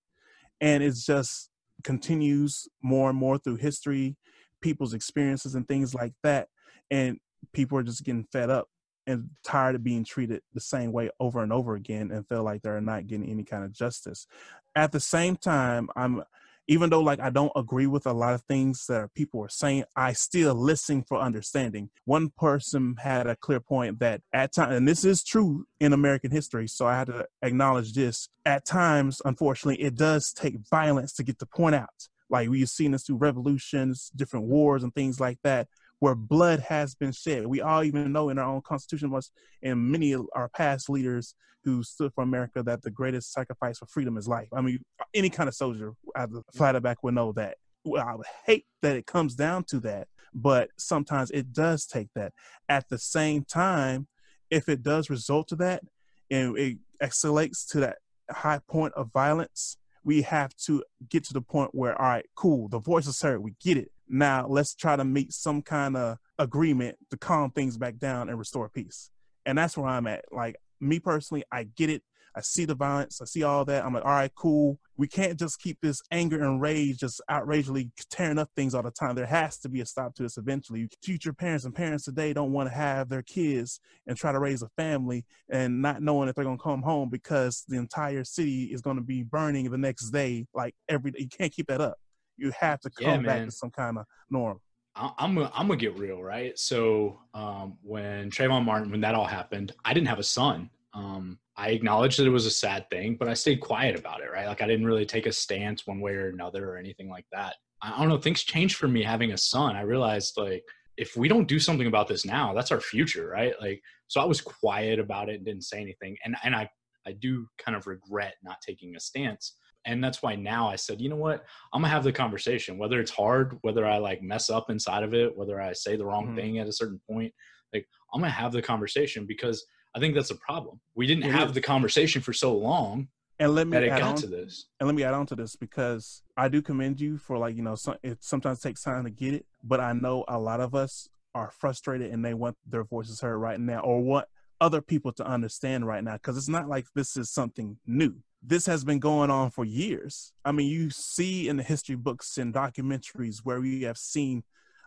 and 0.62 0.81
it's 0.81 1.06
just 1.06 1.50
continues 1.84 2.69
more 2.81 3.09
and 3.09 3.19
more 3.19 3.38
through 3.38 3.57
history 3.57 4.16
people's 4.61 4.94
experiences 4.94 5.56
and 5.56 5.68
things 5.68 5.94
like 5.94 6.13
that 6.23 6.47
and 6.92 7.19
people 7.54 7.78
are 7.78 7.83
just 7.83 8.04
getting 8.04 8.25
fed 8.31 8.49
up 8.49 8.68
and 9.07 9.30
tired 9.44 9.75
of 9.75 9.83
being 9.83 10.04
treated 10.04 10.42
the 10.54 10.61
same 10.61 10.92
way 10.92 11.09
over 11.19 11.42
and 11.42 11.51
over 11.51 11.75
again 11.75 12.11
and 12.11 12.28
feel 12.28 12.44
like 12.44 12.61
they're 12.61 12.80
not 12.80 13.07
getting 13.07 13.28
any 13.28 13.44
kind 13.44 13.63
of 13.63 13.73
justice. 13.73 14.28
At 14.75 14.92
the 14.92 14.99
same 14.99 15.35
time 15.35 15.89
i'm 15.95 16.23
even 16.68 16.92
though 16.92 17.01
like 17.01 17.19
i 17.19 17.31
don't 17.31 17.51
agree 17.56 17.87
with 17.87 18.06
a 18.06 18.13
lot 18.13 18.35
of 18.35 18.44
things 18.44 18.85
that 18.85 19.11
people 19.16 19.44
are 19.44 19.49
saying 19.49 19.83
i 19.95 20.13
still 20.13 20.54
listen 20.54 21.04
for 21.04 21.18
understanding. 21.18 21.89
One 22.06 22.30
person 22.37 22.95
had 22.99 23.25
a 23.25 23.35
clear 23.35 23.59
point 23.59 23.99
that 23.99 24.21
at 24.31 24.54
times 24.54 24.75
and 24.75 24.87
this 24.87 25.04
is 25.04 25.23
true 25.23 25.66
in 25.80 25.92
american 25.92 26.31
history 26.31 26.68
so 26.68 26.85
i 26.85 26.95
had 26.95 27.07
to 27.07 27.25
acknowledge 27.42 27.94
this. 27.94 28.30
At 28.45 28.66
times 28.66 29.21
unfortunately 29.25 29.83
it 29.83 29.95
does 29.95 30.31
take 30.31 30.59
violence 30.69 31.13
to 31.13 31.23
get 31.23 31.39
the 31.39 31.47
point 31.47 31.75
out 31.75 32.09
like 32.30 32.50
we've 32.50 32.69
seen 32.69 32.92
this 32.92 33.04
through 33.04 33.18
revolutions, 33.18 34.12
different 34.16 34.45
wars, 34.45 34.83
and 34.83 34.94
things 34.94 35.19
like 35.19 35.40
that, 35.44 35.68
where 36.00 36.16
blood 36.16 36.59
has 36.62 36.95
been 36.95 37.12
shed. 37.12 37.48
We 37.48 37.62
all 37.62 37.83
even 37.83 38.12
know 38.12 38.30
in 38.30 38.38
our 38.38 38.45
own 38.45 38.62
constitution 38.62 39.12
was, 39.12 39.31
and 39.64 39.92
many 39.92 40.14
of 40.14 40.28
our 40.33 40.50
past 40.50 40.90
leaders 40.90 41.36
who 41.64 41.83
stood 41.83 42.14
for 42.14 42.24
America 42.24 42.64
that 42.64 42.81
the 42.81 42.92
greatest 42.92 43.33
sacrifice 43.33 43.80
for 43.80 43.86
freedom 43.86 44.18
is 44.18 44.28
life. 44.28 44.48
I 44.54 44.62
mean, 44.62 44.80
any 45.14 45.30
kind 45.30 45.50
of 45.50 45.56
soldier 45.56 45.94
out 46.16 46.31
the 46.31 46.44
flat 46.54 46.76
of 46.76 46.83
back 46.83 47.04
would 47.04 47.16
know 47.16 47.33
that. 47.33 47.57
Well, 47.83 48.06
I 48.06 48.16
would 48.16 48.26
hate 48.45 48.66
that 48.81 48.95
it 48.95 49.06
comes 49.06 49.36
down 49.36 49.66
to 49.66 49.80
that, 49.81 50.07
but 50.33 50.69
sometimes 50.78 51.31
it 51.31 51.52
does 51.52 51.86
take 51.86 52.07
that. 52.16 52.33
At 52.69 52.88
the 52.90 52.98
same 52.98 53.44
time, 53.44 54.07
if 54.50 54.69
it 54.69 54.83
does 54.83 55.09
result 55.09 55.48
to 55.50 55.56
that, 55.57 55.83
and 56.31 56.57
it 56.57 56.78
escalates 57.02 57.68
to 57.71 57.80
that 57.81 57.98
high 58.30 58.59
point 58.68 58.94
of 58.94 59.12
violence, 59.12 59.78
we 60.03 60.21
have 60.21 60.56
to 60.56 60.83
get 61.09 61.23
to 61.25 61.33
the 61.33 61.41
point 61.41 61.73
where 61.73 61.99
all 61.99 62.07
right 62.07 62.25
cool 62.35 62.68
the 62.68 62.79
voice 62.79 63.07
is 63.07 63.21
heard 63.21 63.41
we 63.41 63.53
get 63.61 63.77
it. 63.77 63.91
Now 64.07 64.47
let's 64.47 64.73
try 64.73 64.95
to 64.95 65.06
meet 65.06 65.33
some 65.33 65.61
kind 65.61 65.95
of 65.95 66.18
agreement 66.37 66.97
to 67.11 67.18
calm 67.18 67.51
things 67.51 67.77
back 67.77 67.97
down 67.97 68.29
and 68.29 68.39
restore 68.39 68.69
peace. 68.69 69.11
And 69.45 69.57
that's 69.57 69.77
where 69.77 69.87
i'm 69.87 70.07
at. 70.07 70.25
Like 70.31 70.57
me 70.81 70.99
personally 70.99 71.44
i 71.51 71.63
get 71.63 71.89
it 71.89 72.03
i 72.36 72.42
see 72.42 72.66
the 72.66 72.76
violence 72.76 73.21
i 73.21 73.26
see 73.26 73.44
all 73.44 73.66
that. 73.66 73.86
I'm 73.86 73.94
like 73.94 74.06
all 74.06 74.12
right 74.12 74.31
cool. 74.36 74.80
We 74.98 75.07
can't 75.07 75.40
just 75.40 75.62
keep 75.62 75.78
this 75.81 76.02
anger 76.12 76.44
and 76.44 76.59
rage 76.62 76.98
just 76.98 77.21
outrageously 77.31 77.90
tearing 78.09 78.38
up 78.38 78.50
things 78.56 78.76
all 78.76 78.83
the 78.83 78.92
time. 78.92 79.16
There 79.16 79.26
has 79.26 79.57
to 79.59 79.69
be 79.69 79.80
a 79.80 79.86
stop 79.86 80.14
to 80.16 80.24
this 80.24 80.38
eventually. 80.38 80.90
Future 81.02 81.31
parents 81.31 81.64
and 81.64 81.74
parents 81.74 82.04
today 82.04 82.33
don't 82.33 82.52
want 82.52 82.69
to 82.69 82.76
have 82.76 83.07
their 83.07 83.21
kids 83.21 83.80
and 84.07 84.18
try 84.18 84.33
to 84.33 84.40
raise 84.40 84.62
a 84.62 84.68
family 84.76 85.24
and 85.50 85.81
not 85.81 86.02
knowing 86.02 86.28
if 86.28 86.36
they're 86.36 86.44
going 86.44 86.57
to 86.57 86.64
come 86.64 86.81
home 86.81 87.09
because 87.09 87.64
the 87.69 87.78
entire 87.78 88.26
city 88.26 88.66
is 88.66 88.81
going 88.81 88.98
to 88.98 89.02
be 89.02 89.24
burning 89.24 89.71
the 89.71 89.78
next 89.78 90.09
day 90.09 90.45
like 90.54 90.76
every 90.90 91.12
day. 91.12 91.19
You 91.21 91.30
can't 91.30 91.54
keep 91.54 91.68
that 91.68 91.80
up. 91.80 91.95
You 92.36 92.52
have 92.59 92.81
to 92.81 92.92
Yeah, 93.00 93.16
come 93.16 93.24
back 93.24 93.45
to 93.45 93.52
some 93.52 93.71
kind 93.71 93.98
of 94.00 94.06
norm 94.30 94.59
I'm 94.95 95.36
gonna, 95.36 95.52
I'm 95.54 95.68
gonna 95.68 95.80
get 95.80 95.98
real, 95.98 96.21
right? 96.21 96.57
So 96.59 97.19
um, 97.33 97.78
when 97.81 98.30
Trayvon 98.31 98.66
Martin, 98.66 98.92
when 98.92 99.02
that 99.02 99.16
all 99.16 99.26
happened, 99.26 99.71
I 99.86 99.94
didn't 99.94 100.07
have 100.07 100.19
a 100.19 100.24
son. 100.24 100.69
Um, 100.94 101.40
I 101.56 101.69
acknowledged 101.69 102.19
that 102.19 102.28
it 102.28 102.31
was 102.31 102.46
a 102.46 102.52
sad 102.52 102.90
thing, 102.90 103.16
but 103.19 103.28
I 103.28 103.34
stayed 103.34 103.62
quiet 103.62 103.98
about 103.98 104.22
it, 104.22 104.31
right? 104.31 104.48
Like 104.48 104.62
I 104.62 104.68
didn't 104.68 104.86
really 104.86 105.06
take 105.06 105.26
a 105.26 105.31
stance 105.31 105.86
one 105.86 106.00
way 106.00 106.14
or 106.14 106.30
another 106.30 106.72
or 106.72 106.78
anything 106.78 107.10
like 107.10 107.26
that. 107.31 107.56
I, 107.81 108.00
don't 108.00 108.10
know. 108.10 108.18
Things 108.18 108.44
changed 108.44 108.76
for 108.76 108.88
me 108.88 109.04
having 109.04 109.31
a 109.31 109.38
son. 109.38 109.76
I 109.76 109.81
realized 109.81 110.34
like 110.38 110.64
if 110.98 111.16
we 111.16 111.28
don't 111.28 111.48
do 111.48 111.60
something 111.60 111.88
about 111.88 112.08
this 112.08 112.26
now, 112.26 112.54
that's 112.54 112.72
our 112.72 112.81
future, 112.81 113.30
right? 113.30 113.54
Like, 113.62 113.81
so 114.08 114.19
I 114.19 114.26
was 114.26 114.42
quiet 114.42 115.00
about 115.00 115.30
it 115.30 115.36
and 115.36 115.46
didn't 115.46 115.64
say 115.64 115.80
anything. 115.80 116.18
And, 116.26 116.36
and 116.44 116.56
I, 116.56 116.69
I 117.08 117.14
do 117.14 117.48
kind 117.58 117.78
of 117.78 117.88
regret 117.88 118.36
not 118.44 118.58
taking 118.62 118.96
a 118.96 119.00
stance. 119.00 119.56
And 119.86 120.04
that's 120.04 120.22
why 120.22 120.36
now 120.36 120.68
I 120.68 120.76
said, 120.76 121.00
you 121.00 121.10
know 121.10 121.16
what? 121.16 121.46
I'm 121.74 121.81
gonna 121.81 121.94
have 121.94 122.04
the 122.04 122.12
conversation, 122.12 122.78
whether 122.78 123.00
it's 123.00 123.12
hard, 123.12 123.58
whether 123.62 123.86
I 123.86 123.98
like 123.98 124.22
mess 124.22 124.50
up 124.50 124.69
inside 124.69 125.04
of 125.04 125.14
it, 125.14 125.36
whether 125.38 125.62
I 125.62 125.72
say 125.74 125.96
the 125.96 126.06
wrong 126.06 126.28
mm-hmm. 126.28 126.36
thing 126.36 126.60
at 126.60 126.68
a 126.68 126.74
certain 126.74 127.00
point, 127.10 127.34
like 127.74 127.88
I'm 128.14 128.19
gonna 128.19 128.31
have 128.31 128.52
the 128.52 128.62
conversation 128.62 129.26
because 129.26 129.66
I 129.96 130.00
think 130.00 130.16
that's 130.16 130.31
a 130.31 130.36
problem. 130.36 130.80
We 130.96 131.08
didn't 131.08 131.24
it 131.24 131.31
have 131.31 131.50
is. 131.50 131.54
the 131.56 131.62
conversation 131.62 132.22
for 132.22 132.34
so 132.34 132.56
long 132.56 133.08
and 133.40 133.56
let 133.56 133.68
me 133.68 133.72
that 133.72 133.84
it 133.84 133.90
got 133.90 134.02
on, 134.02 134.16
to 134.18 134.28
this. 134.28 134.66
And 134.80 134.88
let 134.88 134.96
me 134.96 135.04
add 135.04 135.14
on 135.14 135.26
to 135.28 135.36
this 135.36 135.56
because 135.56 136.22
I 136.36 136.50
do 136.50 136.62
commend 136.62 137.00
you 137.00 137.18
for 137.18 137.38
like 137.38 137.56
you 137.56 137.64
know 137.64 137.76
some, 137.76 137.96
it 138.04 138.18
sometimes 138.22 138.60
takes 138.60 138.84
time 138.84 139.06
to 139.06 139.10
get 139.10 139.34
it, 139.34 139.46
but 139.64 139.80
I 139.80 139.94
know 139.94 140.26
a 140.28 140.38
lot 140.38 140.60
of 140.60 140.76
us 140.76 141.08
are 141.34 141.52
frustrated 141.52 142.12
and 142.12 142.24
they 142.24 142.34
want 142.34 142.58
their 142.68 142.84
voices 142.84 143.22
heard 143.22 143.38
right 143.38 143.60
now 143.60 143.80
or 143.80 144.02
want 144.02 144.26
other 144.60 144.81
people 144.81 145.14
to 145.14 145.26
understand 145.26 145.88
right 145.88 146.04
now 146.04 146.14
because 146.14 146.38
it's 146.38 146.50
not 146.50 146.68
like 146.68 146.86
this 146.96 147.16
is 147.16 147.30
something 147.30 147.78
new. 147.88 148.16
This 148.42 148.66
has 148.66 148.84
been 148.84 149.00
going 149.00 149.30
on 149.30 149.52
for 149.52 149.64
years. 149.64 150.34
I 150.44 150.52
mean, 150.52 150.68
you 150.68 150.90
see 150.90 151.48
in 151.48 151.58
the 151.58 151.64
history 151.64 151.96
books 151.96 152.38
and 152.38 152.54
documentaries 152.54 153.40
where 153.44 153.62
we 153.62 153.84
have 153.84 153.98
seen 153.98 154.44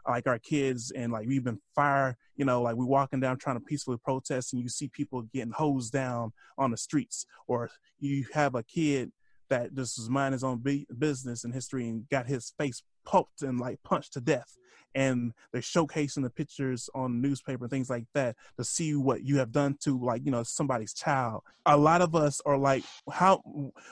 like 0.09 0.27
our 0.27 0.39
kids 0.39 0.91
and 0.93 1.13
like 1.13 1.27
we've 1.27 1.45
been 1.45 1.61
fire 1.75 2.17
you 2.37 2.45
know 2.45 2.63
like 2.63 2.75
we're 2.75 2.85
walking 2.85 3.21
down 3.21 3.39
trying 3.39 3.57
to 3.57 3.65
peacefully 3.65 3.99
protest 4.05 4.53
and 4.53 4.63
you 4.63 4.69
see 4.69 4.89
people 4.89 5.23
getting 5.33 5.53
hosed 5.53 5.93
down 5.93 6.33
on 6.59 6.71
the 6.71 6.77
streets 6.77 7.27
or 7.47 7.71
you 7.99 8.25
have 8.33 8.55
a 8.55 8.63
kid 8.63 9.13
that 9.49 9.75
just 9.75 9.99
was 9.99 10.09
minding 10.09 10.33
his 10.33 10.45
own 10.45 10.63
business 10.99 11.45
and 11.45 11.53
history 11.55 11.89
and 11.89 12.09
got 12.09 12.27
his 12.27 12.53
face 12.59 12.83
poked 13.05 13.43
and 13.43 13.61
like 13.61 13.79
punched 13.85 14.13
to 14.13 14.21
death 14.21 14.57
and 14.95 15.33
they're 15.53 15.63
showcasing 15.63 16.23
the 16.23 16.31
pictures 16.31 16.89
on 16.95 17.21
newspaper 17.21 17.65
and 17.65 17.71
things 17.71 17.91
like 17.91 18.05
that 18.15 18.37
to 18.57 18.65
see 18.65 18.95
what 18.95 19.23
you 19.23 19.39
have 19.39 19.53
done 19.53 19.77
to 19.81 19.99
like 19.99 20.25
you 20.25 20.31
know 20.31 20.43
somebody's 20.43 20.93
child. 20.93 21.43
A 21.67 21.77
lot 21.77 22.03
of 22.03 22.15
us 22.15 22.41
are 22.45 22.59
like 22.59 22.85
how 23.11 23.43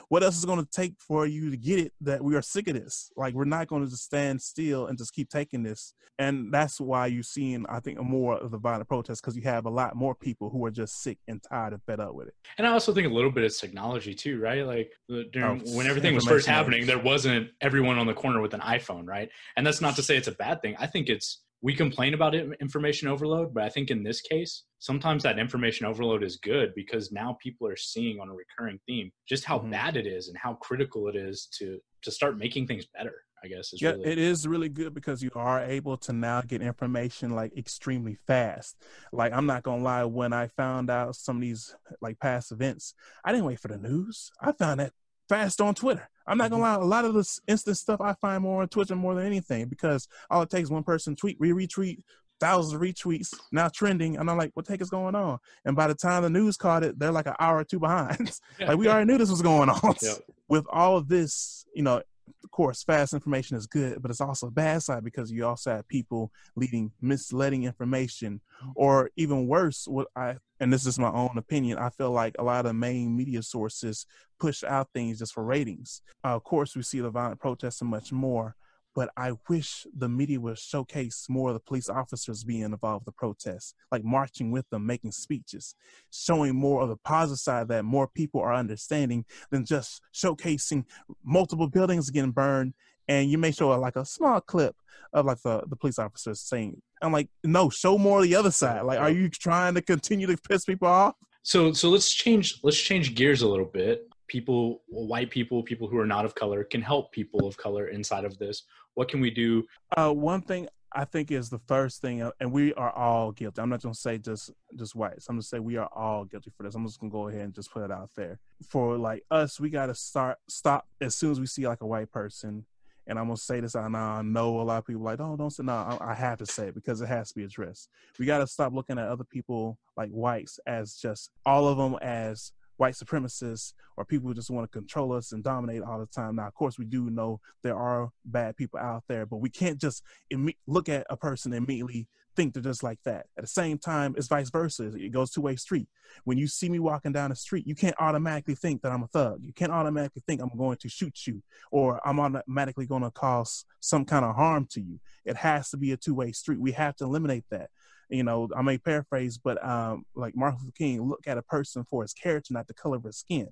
what 0.09 0.23
else 0.23 0.37
is 0.37 0.45
going 0.45 0.63
to 0.63 0.69
take 0.71 0.95
for 0.99 1.25
you 1.25 1.51
to 1.51 1.57
get 1.57 1.79
it 1.79 1.93
that 2.01 2.23
we 2.23 2.35
are 2.35 2.41
sick 2.41 2.67
of 2.67 2.75
this? 2.75 3.11
Like 3.15 3.33
we're 3.33 3.45
not 3.45 3.67
going 3.67 3.83
to 3.83 3.89
just 3.89 4.03
stand 4.03 4.41
still 4.41 4.87
and 4.87 4.97
just 4.97 5.13
keep 5.13 5.29
taking 5.29 5.63
this. 5.63 5.93
And 6.19 6.53
that's 6.53 6.79
why 6.79 7.07
you're 7.07 7.23
seeing 7.23 7.65
i 7.67 7.79
think 7.79 7.99
more 7.99 8.35
of 8.35 8.51
the 8.51 8.57
violent 8.57 8.87
protests 8.87 9.21
because 9.21 9.35
you 9.35 9.41
have 9.43 9.65
a 9.65 9.69
lot 9.69 9.95
more 9.95 10.13
people 10.13 10.49
who 10.49 10.63
are 10.65 10.71
just 10.71 11.01
sick 11.01 11.17
and 11.27 11.41
tired 11.41 11.73
and 11.73 11.81
fed 11.83 11.99
up 11.99 12.13
with 12.13 12.27
it. 12.27 12.35
And 12.57 12.67
i 12.67 12.71
also 12.71 12.93
think 12.93 13.07
a 13.07 13.13
little 13.13 13.31
bit 13.31 13.43
of 13.43 13.57
technology 13.57 14.13
too 14.13 14.39
right? 14.39 14.65
Like 14.65 14.91
during, 15.09 15.63
oh, 15.65 15.75
when 15.77 15.87
everything 15.87 16.13
was 16.13 16.25
first 16.25 16.47
happening 16.47 16.85
there 16.85 16.99
wasn't 16.99 17.49
everyone 17.61 17.97
on 17.97 18.05
the 18.05 18.13
corner 18.13 18.41
with 18.41 18.53
an 18.53 18.61
iphone 18.61 19.07
right? 19.07 19.29
And 19.55 19.65
that's 19.65 19.81
not 19.81 19.95
to 19.95 20.03
say 20.03 20.15
it's 20.17 20.27
a 20.27 20.33
bad 20.33 20.61
thing. 20.61 20.75
I 20.79 20.87
think 20.91 21.09
it's 21.09 21.41
we 21.63 21.75
complain 21.75 22.15
about 22.15 22.33
information 22.33 23.07
overload, 23.07 23.53
but 23.53 23.63
I 23.63 23.69
think 23.69 23.91
in 23.91 24.01
this 24.03 24.19
case, 24.21 24.63
sometimes 24.79 25.21
that 25.23 25.37
information 25.37 25.85
overload 25.85 26.23
is 26.23 26.37
good 26.37 26.73
because 26.75 27.11
now 27.11 27.37
people 27.41 27.67
are 27.67 27.75
seeing 27.75 28.19
on 28.19 28.29
a 28.29 28.33
recurring 28.33 28.79
theme 28.87 29.11
just 29.29 29.45
how 29.45 29.59
mm-hmm. 29.59 29.71
bad 29.71 29.95
it 29.95 30.07
is 30.07 30.27
and 30.27 30.37
how 30.37 30.55
critical 30.55 31.07
it 31.07 31.15
is 31.15 31.47
to 31.59 31.79
to 32.01 32.11
start 32.11 32.37
making 32.37 32.67
things 32.67 32.85
better. 32.95 33.13
I 33.43 33.47
guess 33.47 33.73
is 33.73 33.81
yeah, 33.81 33.91
really- 33.91 34.11
it 34.11 34.17
is 34.17 34.47
really 34.47 34.69
good 34.69 34.93
because 34.93 35.23
you 35.23 35.31
are 35.35 35.63
able 35.63 35.97
to 35.97 36.13
now 36.13 36.41
get 36.41 36.61
information 36.61 37.35
like 37.35 37.57
extremely 37.57 38.15
fast. 38.27 38.75
Like 39.11 39.33
I'm 39.33 39.45
not 39.45 39.63
gonna 39.63 39.83
lie, 39.83 40.03
when 40.05 40.33
I 40.33 40.47
found 40.47 40.89
out 40.89 41.15
some 41.15 41.37
of 41.37 41.41
these 41.41 41.75
like 42.01 42.19
past 42.19 42.51
events, 42.51 42.93
I 43.23 43.31
didn't 43.31 43.45
wait 43.45 43.59
for 43.59 43.67
the 43.67 43.77
news. 43.77 44.31
I 44.41 44.51
found 44.51 44.79
that 44.79 44.93
fast 45.31 45.61
on 45.61 45.73
Twitter. 45.73 46.07
I'm 46.27 46.37
not 46.37 46.51
gonna 46.51 46.63
mm-hmm. 46.63 46.81
lie, 46.81 46.83
a 46.83 46.87
lot 46.87 47.05
of 47.05 47.13
this 47.13 47.39
instant 47.47 47.77
stuff 47.77 48.01
I 48.01 48.13
find 48.15 48.43
more 48.43 48.61
on 48.61 48.67
Twitter 48.67 48.95
more 48.95 49.15
than 49.15 49.25
anything 49.25 49.69
because 49.69 50.07
all 50.29 50.41
it 50.41 50.49
takes 50.49 50.69
one 50.69 50.83
person 50.83 51.15
tweet, 51.15 51.37
re 51.39 51.51
retweet, 51.51 51.99
thousands 52.41 52.73
of 52.73 52.81
retweets, 52.81 53.33
now 53.51 53.69
trending, 53.69 54.17
and 54.17 54.29
I'm 54.29 54.37
like, 54.37 54.51
what 54.55 54.65
the 54.65 54.73
heck 54.73 54.81
is 54.81 54.89
going 54.89 55.15
on? 55.15 55.39
And 55.63 55.75
by 55.75 55.87
the 55.87 55.95
time 55.95 56.23
the 56.23 56.29
news 56.29 56.57
caught 56.57 56.83
it, 56.83 56.99
they're 56.99 57.13
like 57.13 57.27
an 57.27 57.35
hour 57.39 57.59
or 57.59 57.63
two 57.63 57.79
behind. 57.79 58.39
like 58.59 58.77
we 58.77 58.87
already 58.89 59.05
knew 59.05 59.17
this 59.17 59.29
was 59.29 59.41
going 59.41 59.69
on. 59.69 59.95
Yep. 60.01 60.17
With 60.49 60.65
all 60.69 60.97
of 60.97 61.07
this, 61.07 61.65
you 61.73 61.83
know, 61.83 62.01
of 62.43 62.51
course, 62.51 62.83
fast 62.83 63.13
information 63.13 63.57
is 63.57 63.67
good, 63.67 64.01
but 64.01 64.11
it's 64.11 64.21
also 64.21 64.47
a 64.47 64.51
bad 64.51 64.83
side 64.83 65.03
because 65.03 65.31
you 65.31 65.45
also 65.45 65.71
have 65.71 65.87
people 65.87 66.31
leading 66.55 66.91
misleading 67.01 67.63
information, 67.63 68.41
or 68.75 69.09
even 69.15 69.47
worse, 69.47 69.87
what 69.87 70.07
I 70.15 70.37
and 70.59 70.71
this 70.71 70.85
is 70.85 70.99
my 70.99 71.09
own 71.09 71.37
opinion, 71.37 71.79
I 71.79 71.89
feel 71.89 72.11
like 72.11 72.35
a 72.37 72.43
lot 72.43 72.67
of 72.67 72.75
main 72.75 73.15
media 73.17 73.41
sources 73.41 74.05
push 74.39 74.63
out 74.63 74.89
things 74.93 75.17
just 75.19 75.33
for 75.33 75.43
ratings. 75.43 76.03
Uh, 76.23 76.35
of 76.35 76.43
course, 76.43 76.75
we 76.75 76.83
see 76.83 76.99
the 76.99 77.09
violent 77.09 77.39
protests 77.39 77.81
and 77.81 77.89
much 77.89 78.11
more, 78.11 78.55
but 78.95 79.09
I 79.15 79.33
wish 79.47 79.85
the 79.95 80.09
media 80.09 80.39
would 80.39 80.57
showcase 80.57 81.27
more 81.29 81.49
of 81.49 81.53
the 81.53 81.59
police 81.59 81.89
officers 81.89 82.43
being 82.43 82.61
involved 82.61 83.05
with 83.05 83.13
the 83.13 83.17
protests, 83.17 83.73
like 83.91 84.03
marching 84.03 84.51
with 84.51 84.69
them, 84.69 84.85
making 84.85 85.11
speeches, 85.11 85.75
showing 86.11 86.55
more 86.55 86.81
of 86.81 86.89
the 86.89 86.97
positive 86.97 87.39
side 87.39 87.67
that 87.69 87.85
more 87.85 88.07
people 88.07 88.41
are 88.41 88.53
understanding 88.53 89.25
than 89.49 89.65
just 89.65 90.01
showcasing 90.13 90.85
multiple 91.23 91.67
buildings 91.67 92.09
getting 92.09 92.31
burned. 92.31 92.73
And 93.07 93.29
you 93.29 93.37
may 93.37 93.51
show 93.51 93.69
like 93.79 93.95
a 93.95 94.05
small 94.05 94.41
clip 94.41 94.75
of 95.13 95.25
like 95.25 95.41
the, 95.41 95.63
the 95.67 95.75
police 95.75 95.99
officers 95.99 96.41
saying, 96.41 96.81
I'm 97.01 97.11
like, 97.11 97.29
no, 97.43 97.69
show 97.69 97.97
more 97.97 98.19
of 98.19 98.23
the 98.23 98.35
other 98.35 98.51
side. 98.51 98.83
Like, 98.83 98.99
are 98.99 99.09
you 99.09 99.29
trying 99.29 99.73
to 99.75 99.81
continue 99.81 100.27
to 100.27 100.37
piss 100.37 100.65
people 100.65 100.87
off? 100.87 101.15
So, 101.43 101.73
so 101.73 101.89
let's 101.89 102.13
change, 102.13 102.59
let's 102.63 102.77
change 102.77 103.15
gears 103.15 103.41
a 103.41 103.47
little 103.47 103.65
bit 103.65 104.07
people 104.31 104.81
white 104.87 105.29
people 105.29 105.61
people 105.61 105.89
who 105.89 105.97
are 105.97 106.05
not 106.05 106.23
of 106.23 106.33
color 106.33 106.63
can 106.63 106.81
help 106.81 107.11
people 107.11 107.45
of 107.45 107.57
color 107.57 107.89
inside 107.89 108.23
of 108.23 108.37
this 108.37 108.63
what 108.95 109.07
can 109.07 109.19
we 109.19 109.29
do 109.29 109.63
uh, 109.97 110.11
one 110.11 110.41
thing 110.41 110.67
i 110.93 111.05
think 111.05 111.31
is 111.31 111.49
the 111.49 111.59
first 111.67 112.01
thing 112.01 112.21
uh, 112.21 112.31
and 112.39 112.51
we 112.51 112.73
are 112.73 112.91
all 112.91 113.31
guilty 113.31 113.61
i'm 113.61 113.69
not 113.69 113.81
going 113.81 113.93
to 113.93 113.99
say 113.99 114.17
just 114.17 114.51
just 114.75 114.95
whites 114.95 115.27
i'm 115.29 115.35
going 115.35 115.41
to 115.41 115.47
say 115.47 115.59
we 115.59 115.77
are 115.77 115.89
all 115.95 116.25
guilty 116.25 116.51
for 116.55 116.63
this 116.63 116.75
i'm 116.75 116.85
just 116.85 116.99
going 116.99 117.11
to 117.11 117.15
go 117.15 117.27
ahead 117.27 117.41
and 117.41 117.53
just 117.53 117.71
put 117.71 117.83
it 117.83 117.91
out 117.91 118.09
there 118.15 118.39
for 118.67 118.97
like 118.97 119.23
us 119.31 119.59
we 119.59 119.69
got 119.69 119.87
to 119.87 119.95
start 119.95 120.37
stop 120.47 120.87
as 120.99 121.15
soon 121.15 121.31
as 121.31 121.39
we 121.39 121.45
see 121.45 121.67
like 121.67 121.81
a 121.81 121.87
white 121.87 122.11
person 122.11 122.65
and 123.07 123.19
I'm 123.19 123.25
gonna 123.25 123.37
say 123.37 123.59
this. 123.59 123.75
I 123.75 123.87
know 123.89 124.61
a 124.61 124.63
lot 124.63 124.77
of 124.77 124.87
people 124.87 125.01
like, 125.01 125.19
oh, 125.19 125.35
don't 125.35 125.49
say 125.49 125.63
no. 125.63 125.73
I, 125.73 126.11
I 126.11 126.13
have 126.13 126.37
to 126.39 126.45
say 126.45 126.67
it 126.67 126.75
because 126.75 127.01
it 127.01 127.07
has 127.07 127.29
to 127.29 127.35
be 127.35 127.43
addressed. 127.43 127.89
We 128.19 128.25
got 128.25 128.39
to 128.39 128.47
stop 128.47 128.73
looking 128.73 128.97
at 128.97 129.07
other 129.07 129.23
people 129.23 129.77
like 129.97 130.09
whites 130.11 130.59
as 130.65 130.95
just 130.95 131.29
all 131.45 131.67
of 131.67 131.77
them 131.77 131.97
as 132.01 132.51
white 132.81 132.95
supremacists 132.95 133.73
or 133.95 134.03
people 134.03 134.27
who 134.27 134.33
just 134.33 134.49
want 134.49 134.69
to 134.69 134.79
control 134.79 135.13
us 135.13 135.33
and 135.33 135.43
dominate 135.43 135.83
all 135.83 135.99
the 135.99 136.07
time. 136.07 136.37
Now, 136.37 136.47
of 136.47 136.55
course, 136.55 136.79
we 136.79 136.85
do 136.85 137.11
know 137.11 137.39
there 137.61 137.77
are 137.77 138.09
bad 138.25 138.57
people 138.57 138.79
out 138.79 139.03
there, 139.07 139.27
but 139.27 139.37
we 139.37 139.51
can't 139.51 139.79
just 139.79 140.01
Im- 140.31 140.49
look 140.65 140.89
at 140.89 141.05
a 141.07 141.15
person 141.15 141.53
and 141.53 141.63
immediately 141.63 142.07
think 142.35 142.55
they're 142.55 142.63
just 142.63 142.81
like 142.81 142.97
that. 143.05 143.27
At 143.37 143.43
the 143.43 143.47
same 143.47 143.77
time, 143.77 144.15
it's 144.17 144.27
vice 144.27 144.49
versa. 144.49 144.85
It 144.95 145.11
goes 145.11 145.29
two 145.29 145.41
way 145.41 145.57
street. 145.57 145.89
When 146.23 146.39
you 146.39 146.47
see 146.47 146.69
me 146.69 146.79
walking 146.79 147.11
down 147.11 147.29
the 147.29 147.35
street, 147.35 147.67
you 147.67 147.75
can't 147.75 147.95
automatically 147.99 148.55
think 148.55 148.81
that 148.81 148.91
I'm 148.91 149.03
a 149.03 149.07
thug. 149.07 149.41
You 149.43 149.53
can't 149.53 149.71
automatically 149.71 150.23
think 150.25 150.41
I'm 150.41 150.57
going 150.57 150.77
to 150.77 150.89
shoot 150.89 151.27
you 151.27 151.43
or 151.69 152.01
I'm 152.03 152.19
automatically 152.19 152.87
going 152.87 153.03
to 153.03 153.11
cause 153.11 153.65
some 153.79 154.05
kind 154.05 154.25
of 154.25 154.35
harm 154.35 154.65
to 154.71 154.81
you. 154.81 154.99
It 155.23 155.35
has 155.35 155.69
to 155.69 155.77
be 155.77 155.91
a 155.91 155.97
two 155.97 156.15
way 156.15 156.31
street. 156.31 156.59
We 156.59 156.71
have 156.71 156.95
to 156.95 157.03
eliminate 157.03 157.45
that 157.51 157.69
you 158.11 158.23
know, 158.23 158.49
I 158.55 158.61
may 158.61 158.77
paraphrase, 158.77 159.37
but 159.37 159.63
um, 159.65 160.03
like 160.15 160.35
Martin 160.35 160.59
Luther 160.61 160.73
King, 160.77 161.01
look 161.01 161.25
at 161.27 161.37
a 161.37 161.41
person 161.41 161.85
for 161.89 162.01
his 162.01 162.13
character, 162.13 162.53
not 162.53 162.67
the 162.67 162.73
color 162.73 162.97
of 162.97 163.03
his 163.05 163.17
skin. 163.17 163.47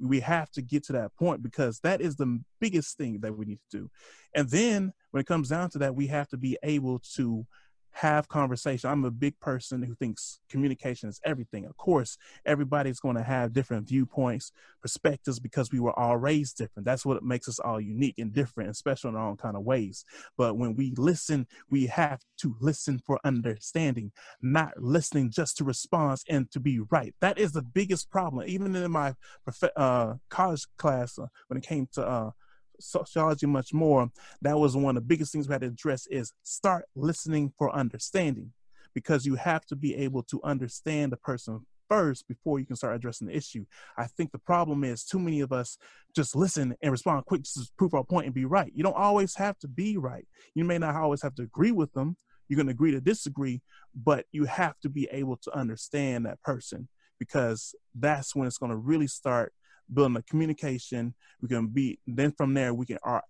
We 0.00 0.20
have 0.20 0.50
to 0.52 0.62
get 0.62 0.84
to 0.84 0.92
that 0.94 1.14
point 1.18 1.42
because 1.42 1.80
that 1.80 2.00
is 2.00 2.16
the 2.16 2.40
biggest 2.60 2.96
thing 2.96 3.20
that 3.20 3.36
we 3.36 3.44
need 3.44 3.60
to 3.70 3.78
do. 3.78 3.90
And 4.34 4.48
then 4.48 4.92
when 5.10 5.20
it 5.20 5.26
comes 5.26 5.48
down 5.48 5.70
to 5.70 5.78
that, 5.78 5.94
we 5.94 6.06
have 6.08 6.28
to 6.28 6.36
be 6.36 6.56
able 6.62 7.00
to 7.16 7.44
have 7.94 8.28
conversation. 8.28 8.90
I'm 8.90 9.04
a 9.04 9.10
big 9.10 9.38
person 9.40 9.82
who 9.82 9.94
thinks 9.94 10.40
communication 10.48 11.08
is 11.08 11.20
everything. 11.24 11.64
Of 11.64 11.76
course, 11.76 12.18
everybody's 12.44 12.98
going 12.98 13.16
to 13.16 13.22
have 13.22 13.52
different 13.52 13.88
viewpoints, 13.88 14.50
perspectives 14.82 15.38
because 15.38 15.70
we 15.70 15.78
were 15.78 15.96
all 15.98 16.16
raised 16.16 16.56
different. 16.56 16.86
That's 16.86 17.06
what 17.06 17.22
makes 17.22 17.48
us 17.48 17.60
all 17.60 17.80
unique 17.80 18.18
and 18.18 18.32
different 18.32 18.66
and 18.68 18.76
special 18.76 19.10
in 19.10 19.16
our 19.16 19.28
own 19.28 19.36
kind 19.36 19.56
of 19.56 19.62
ways. 19.62 20.04
But 20.36 20.56
when 20.58 20.74
we 20.74 20.92
listen, 20.96 21.46
we 21.70 21.86
have 21.86 22.20
to 22.38 22.56
listen 22.60 22.98
for 22.98 23.20
understanding, 23.24 24.10
not 24.42 24.72
listening 24.76 25.30
just 25.30 25.56
to 25.58 25.64
respond 25.64 26.18
and 26.28 26.50
to 26.50 26.60
be 26.60 26.80
right. 26.90 27.14
That 27.20 27.38
is 27.38 27.52
the 27.52 27.62
biggest 27.62 28.10
problem. 28.10 28.46
Even 28.46 28.74
in 28.74 28.90
my 28.90 29.14
uh, 29.76 30.14
college 30.28 30.66
class, 30.78 31.18
uh, 31.18 31.26
when 31.46 31.58
it 31.58 31.64
came 31.64 31.88
to 31.92 32.06
uh, 32.06 32.30
sociology 32.80 33.46
much 33.46 33.72
more, 33.72 34.10
that 34.42 34.58
was 34.58 34.76
one 34.76 34.96
of 34.96 35.02
the 35.02 35.06
biggest 35.06 35.32
things 35.32 35.48
we 35.48 35.52
had 35.52 35.62
to 35.62 35.68
address 35.68 36.06
is 36.08 36.32
start 36.42 36.86
listening 36.94 37.52
for 37.58 37.74
understanding 37.74 38.52
because 38.94 39.26
you 39.26 39.34
have 39.34 39.66
to 39.66 39.76
be 39.76 39.94
able 39.96 40.22
to 40.22 40.40
understand 40.44 41.12
the 41.12 41.16
person 41.16 41.66
first 41.88 42.26
before 42.28 42.58
you 42.58 42.66
can 42.66 42.76
start 42.76 42.94
addressing 42.94 43.26
the 43.26 43.36
issue. 43.36 43.64
I 43.96 44.06
think 44.06 44.32
the 44.32 44.38
problem 44.38 44.84
is 44.84 45.04
too 45.04 45.18
many 45.18 45.40
of 45.40 45.52
us 45.52 45.76
just 46.14 46.34
listen 46.34 46.74
and 46.82 46.92
respond 46.92 47.24
quick 47.26 47.42
to 47.42 47.68
prove 47.76 47.94
our 47.94 48.04
point 48.04 48.26
and 48.26 48.34
be 48.34 48.44
right. 48.44 48.72
You 48.74 48.82
don't 48.82 48.96
always 48.96 49.34
have 49.36 49.58
to 49.60 49.68
be 49.68 49.96
right. 49.96 50.26
You 50.54 50.64
may 50.64 50.78
not 50.78 50.96
always 50.96 51.22
have 51.22 51.34
to 51.36 51.42
agree 51.42 51.72
with 51.72 51.92
them. 51.92 52.16
You're 52.48 52.56
going 52.56 52.66
to 52.66 52.72
agree 52.72 52.92
to 52.92 53.00
disagree, 53.00 53.62
but 53.94 54.26
you 54.32 54.44
have 54.44 54.78
to 54.80 54.88
be 54.88 55.08
able 55.10 55.36
to 55.38 55.56
understand 55.56 56.26
that 56.26 56.42
person 56.42 56.88
because 57.18 57.74
that's 57.94 58.34
when 58.34 58.46
it's 58.46 58.58
going 58.58 58.70
to 58.70 58.76
really 58.76 59.06
start 59.06 59.52
building 59.92 60.16
a 60.16 60.22
communication. 60.22 61.14
We 61.40 61.48
can 61.48 61.68
be 61.68 61.98
then 62.06 62.32
from 62.32 62.54
there 62.54 62.74
we 62.74 62.86
can 62.86 62.98
uh, 63.04 63.20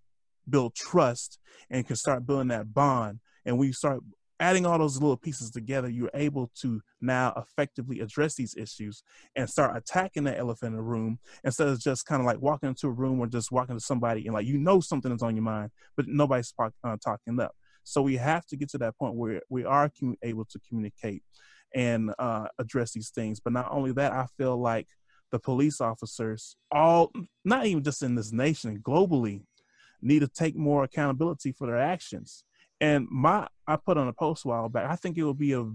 build 0.49 0.75
trust 0.75 1.39
and 1.69 1.85
can 1.85 1.95
start 1.95 2.25
building 2.25 2.49
that 2.49 2.73
bond. 2.73 3.19
And 3.45 3.57
we 3.57 3.71
start 3.71 4.01
adding 4.39 4.65
all 4.65 4.77
those 4.77 4.99
little 4.99 5.17
pieces 5.17 5.49
together, 5.49 5.89
you're 5.89 6.09
able 6.13 6.51
to 6.61 6.81
now 7.01 7.33
effectively 7.37 7.99
address 8.01 8.35
these 8.35 8.55
issues 8.57 9.03
and 9.35 9.49
start 9.49 9.77
attacking 9.77 10.25
that 10.25 10.37
elephant 10.37 10.71
in 10.71 10.75
the 10.75 10.83
room 10.83 11.19
instead 11.43 11.67
of 11.67 11.79
just 11.79 12.05
kind 12.05 12.21
of 12.21 12.25
like 12.25 12.41
walking 12.41 12.69
into 12.69 12.87
a 12.87 12.91
room 12.91 13.19
or 13.19 13.27
just 13.27 13.51
walking 13.51 13.75
to 13.75 13.79
somebody 13.79 14.25
and 14.25 14.33
like 14.33 14.45
you 14.45 14.57
know 14.57 14.79
something 14.79 15.11
is 15.11 15.23
on 15.23 15.35
your 15.35 15.43
mind, 15.43 15.71
but 15.95 16.07
nobody's 16.07 16.53
uh, 16.59 16.97
talking 17.03 17.39
up. 17.39 17.55
So 17.83 18.01
we 18.01 18.17
have 18.17 18.45
to 18.47 18.57
get 18.57 18.69
to 18.71 18.77
that 18.79 18.97
point 18.97 19.15
where 19.15 19.41
we 19.49 19.63
are 19.63 19.91
able 20.23 20.45
to 20.45 20.59
communicate 20.67 21.23
and 21.73 22.11
uh, 22.17 22.47
address 22.57 22.93
these 22.93 23.11
things. 23.11 23.39
But 23.39 23.53
not 23.53 23.67
only 23.69 23.91
that, 23.93 24.11
I 24.11 24.25
feel 24.37 24.59
like 24.59 24.87
the 25.31 25.39
police 25.39 25.81
officers, 25.81 26.55
all 26.71 27.11
not 27.43 27.65
even 27.65 27.83
just 27.83 28.03
in 28.03 28.15
this 28.15 28.31
nation, 28.31 28.79
globally, 28.81 29.43
need 30.01 30.19
to 30.19 30.27
take 30.27 30.55
more 30.55 30.83
accountability 30.83 31.51
for 31.51 31.67
their 31.67 31.79
actions. 31.79 32.43
And 32.81 33.07
my, 33.09 33.47
I 33.67 33.77
put 33.77 33.97
on 33.97 34.07
a 34.07 34.13
post 34.13 34.45
a 34.45 34.49
while 34.49 34.69
back. 34.69 34.89
I 34.89 34.95
think 34.95 35.17
it 35.17 35.23
would 35.23 35.37
be 35.37 35.53
a 35.53 35.65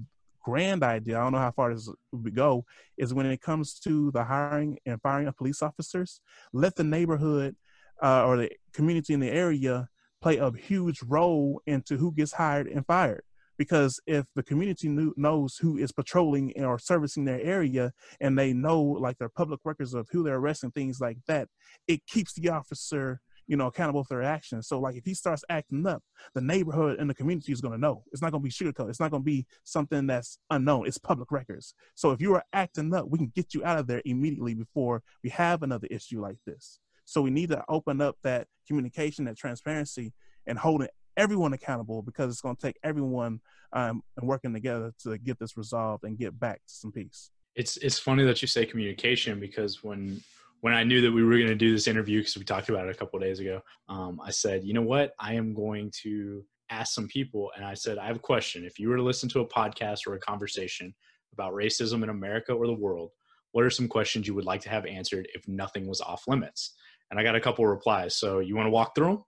grand 0.42 0.83
idea. 0.83 1.19
I 1.19 1.23
don't 1.23 1.33
know 1.33 1.38
how 1.38 1.50
far 1.50 1.75
this 1.75 1.88
would 2.12 2.35
go. 2.35 2.64
Is 2.97 3.14
when 3.14 3.26
it 3.26 3.40
comes 3.40 3.78
to 3.80 4.11
the 4.12 4.25
hiring 4.25 4.78
and 4.87 5.00
firing 5.00 5.26
of 5.28 5.37
police 5.37 5.62
officers, 5.62 6.21
let 6.52 6.76
the 6.76 6.85
neighborhood 6.85 7.57
uh, 8.02 8.25
or 8.26 8.37
the 8.37 8.50
community 8.73 9.14
in 9.14 9.21
the 9.21 9.30
area 9.30 9.88
play 10.23 10.37
a 10.37 10.50
huge 10.52 11.02
role 11.02 11.62
into 11.66 11.97
who 11.97 12.12
gets 12.12 12.33
hired 12.33 12.66
and 12.66 12.87
fired 12.87 13.23
because 13.61 14.00
if 14.07 14.25
the 14.35 14.43
community 14.43 14.88
knew, 14.88 15.12
knows 15.19 15.59
who 15.59 15.76
is 15.76 15.93
patrolling 15.93 16.50
or 16.64 16.79
servicing 16.79 17.26
their 17.26 17.43
area 17.43 17.93
and 18.19 18.38
they 18.38 18.55
know 18.55 18.81
like 18.81 19.19
their 19.19 19.29
public 19.29 19.61
records 19.67 19.93
of 19.93 20.09
who 20.11 20.23
they're 20.23 20.37
arresting 20.37 20.71
things 20.71 20.99
like 20.99 21.19
that 21.29 21.47
it 21.87 22.00
keeps 22.07 22.33
the 22.33 22.49
officer 22.49 23.21
you 23.47 23.59
know 23.59 23.67
accountable 23.67 24.02
for 24.02 24.14
their 24.14 24.23
actions. 24.23 24.67
So 24.67 24.81
like 24.81 24.97
if 24.97 25.05
he 25.05 25.12
starts 25.12 25.45
acting 25.50 25.87
up 25.87 26.02
the 26.35 26.40
neighborhood 26.40 26.99
and 26.99 27.11
the 27.11 27.14
community 27.14 27.52
is 27.52 27.61
going 27.61 27.75
to 27.75 27.81
know. 27.81 28.02
It's 28.12 28.23
not 28.23 28.33
going 28.33 28.43
to 28.43 28.49
be 28.49 28.50
sugarcoat. 28.50 28.88
It's 28.88 29.00
not 29.00 29.11
going 29.11 29.25
to 29.25 29.31
be 29.37 29.45
something 29.64 30.07
that's 30.07 30.38
unknown. 30.49 30.87
It's 30.87 30.97
public 30.97 31.31
records. 31.31 31.75
So 31.95 32.12
if 32.12 32.23
you 32.23 32.33
are 32.33 32.45
acting 32.55 32.95
up 32.95 33.11
we 33.11 33.19
can 33.19 33.31
get 33.35 33.52
you 33.52 33.62
out 33.62 33.79
of 33.79 33.87
there 33.87 34.00
immediately 34.07 34.55
before 34.55 35.02
we 35.23 35.29
have 35.29 35.62
another 35.62 35.87
issue 35.90 36.23
like 36.23 36.38
this. 36.47 36.81
So 37.05 37.21
we 37.21 37.31
need 37.31 37.50
to 37.50 37.62
open 37.69 38.00
up 38.00 38.17
that 38.23 38.47
communication 38.67 39.26
that 39.26 39.37
transparency 39.37 40.14
and 40.47 40.59
holding 40.59 40.88
everyone 41.20 41.52
accountable 41.52 42.02
because 42.02 42.32
it's 42.32 42.40
going 42.40 42.56
to 42.56 42.62
take 42.62 42.78
everyone 42.82 43.40
um, 43.74 44.02
working 44.22 44.54
together 44.54 44.92
to 45.02 45.18
get 45.18 45.38
this 45.38 45.56
resolved 45.56 46.04
and 46.04 46.18
get 46.18 46.38
back 46.38 46.56
to 46.66 46.72
some 46.72 46.90
peace. 46.90 47.30
It's 47.54 47.76
it's 47.78 47.98
funny 47.98 48.24
that 48.24 48.40
you 48.40 48.48
say 48.48 48.64
communication 48.64 49.38
because 49.38 49.84
when 49.84 50.22
when 50.60 50.72
I 50.72 50.82
knew 50.82 51.00
that 51.02 51.12
we 51.12 51.22
were 51.22 51.36
going 51.36 51.46
to 51.48 51.54
do 51.54 51.72
this 51.72 51.86
interview 51.86 52.20
because 52.20 52.36
we 52.36 52.44
talked 52.44 52.68
about 52.68 52.86
it 52.86 52.94
a 52.94 52.98
couple 52.98 53.18
days 53.18 53.40
ago, 53.40 53.60
um, 53.88 54.20
I 54.24 54.30
said, 54.30 54.64
you 54.64 54.72
know 54.72 54.82
what, 54.82 55.12
I 55.18 55.34
am 55.34 55.54
going 55.54 55.90
to 56.02 56.44
ask 56.70 56.94
some 56.94 57.08
people, 57.08 57.50
and 57.56 57.64
I 57.64 57.74
said, 57.74 57.98
I 57.98 58.06
have 58.06 58.16
a 58.16 58.20
question. 58.20 58.64
If 58.64 58.78
you 58.78 58.88
were 58.88 58.96
to 58.96 59.02
listen 59.02 59.28
to 59.30 59.40
a 59.40 59.48
podcast 59.48 60.06
or 60.06 60.14
a 60.14 60.20
conversation 60.20 60.94
about 61.32 61.54
racism 61.54 62.02
in 62.02 62.10
America 62.10 62.52
or 62.52 62.66
the 62.66 62.72
world, 62.72 63.10
what 63.52 63.64
are 63.64 63.70
some 63.70 63.88
questions 63.88 64.26
you 64.26 64.34
would 64.34 64.44
like 64.44 64.60
to 64.62 64.70
have 64.70 64.86
answered 64.86 65.28
if 65.34 65.46
nothing 65.48 65.86
was 65.88 66.00
off 66.00 66.28
limits? 66.28 66.74
And 67.10 67.18
I 67.18 67.24
got 67.24 67.34
a 67.34 67.40
couple 67.40 67.66
replies. 67.66 68.16
So 68.16 68.38
you 68.38 68.54
want 68.54 68.66
to 68.66 68.70
walk 68.70 68.94
through 68.94 69.06
them? 69.08 69.24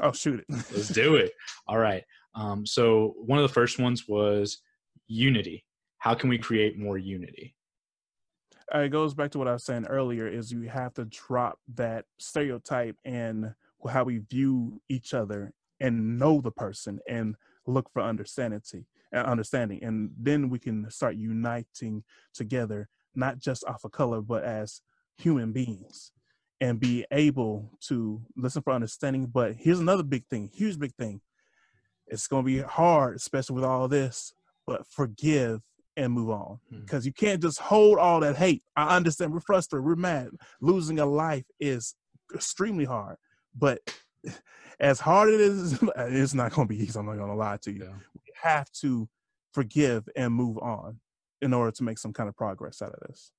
Oh, 0.00 0.12
shoot 0.12 0.40
it. 0.40 0.46
Let's 0.48 0.88
do 0.88 1.16
it. 1.16 1.32
All 1.66 1.78
right. 1.78 2.04
Um, 2.34 2.64
so 2.66 3.14
one 3.18 3.38
of 3.38 3.42
the 3.42 3.52
first 3.52 3.78
ones 3.78 4.08
was 4.08 4.58
unity. 5.06 5.64
How 5.98 6.14
can 6.14 6.28
we 6.28 6.38
create 6.38 6.78
more 6.78 6.98
unity? 6.98 7.54
Uh, 8.74 8.80
it 8.80 8.88
goes 8.88 9.14
back 9.14 9.30
to 9.32 9.38
what 9.38 9.48
I 9.48 9.52
was 9.52 9.64
saying 9.64 9.86
earlier 9.86 10.26
is 10.26 10.50
you 10.50 10.62
have 10.62 10.94
to 10.94 11.04
drop 11.04 11.58
that 11.74 12.06
stereotype 12.18 12.96
and 13.04 13.54
how 13.88 14.04
we 14.04 14.18
view 14.18 14.80
each 14.88 15.12
other 15.12 15.52
and 15.80 16.18
know 16.18 16.40
the 16.40 16.50
person 16.50 17.00
and 17.08 17.34
look 17.66 17.90
for 17.92 18.02
understanding 18.02 18.62
and 18.72 18.84
uh, 19.26 19.30
understanding 19.30 19.82
and 19.82 20.10
then 20.18 20.48
we 20.48 20.58
can 20.58 20.90
start 20.90 21.16
uniting 21.16 22.02
together 22.34 22.88
not 23.14 23.38
just 23.38 23.64
off 23.64 23.84
of 23.84 23.92
color 23.92 24.20
but 24.20 24.42
as 24.42 24.80
human 25.16 25.52
beings 25.52 26.12
and 26.62 26.78
be 26.78 27.04
able 27.10 27.68
to 27.80 28.22
listen 28.36 28.62
for 28.62 28.72
understanding. 28.72 29.26
But 29.26 29.56
here's 29.56 29.80
another 29.80 30.04
big 30.04 30.26
thing, 30.28 30.48
huge 30.54 30.78
big 30.78 30.94
thing. 30.94 31.20
It's 32.06 32.28
going 32.28 32.44
to 32.44 32.46
be 32.46 32.60
hard, 32.60 33.16
especially 33.16 33.56
with 33.56 33.64
all 33.64 33.88
this, 33.88 34.32
but 34.64 34.86
forgive 34.86 35.60
and 35.96 36.12
move 36.12 36.30
on 36.30 36.60
because 36.70 37.02
hmm. 37.02 37.08
you 37.08 37.12
can't 37.12 37.42
just 37.42 37.58
hold 37.58 37.98
all 37.98 38.20
that 38.20 38.36
hate. 38.36 38.62
I 38.76 38.96
understand 38.96 39.32
we're 39.32 39.40
frustrated, 39.40 39.84
we're 39.84 39.96
mad. 39.96 40.28
Losing 40.60 41.00
a 41.00 41.04
life 41.04 41.44
is 41.58 41.96
extremely 42.32 42.84
hard, 42.84 43.16
but 43.58 43.80
as 44.78 45.00
hard 45.00 45.30
as 45.30 45.34
it 45.34 45.40
is, 45.40 45.78
it's 45.96 46.34
not 46.34 46.52
going 46.52 46.68
to 46.68 46.74
be 46.74 46.80
easy. 46.80 46.96
I'm 46.96 47.06
not 47.06 47.16
going 47.16 47.28
to 47.28 47.34
lie 47.34 47.58
to 47.62 47.72
you. 47.72 47.86
Yeah. 47.86 47.96
We 48.14 48.32
have 48.40 48.70
to 48.82 49.08
forgive 49.52 50.08
and 50.14 50.32
move 50.32 50.58
on 50.58 51.00
in 51.40 51.52
order 51.52 51.72
to 51.72 51.82
make 51.82 51.98
some 51.98 52.12
kind 52.12 52.28
of 52.28 52.36
progress 52.36 52.80
out 52.82 52.92
of 52.92 53.00
this. 53.08 53.32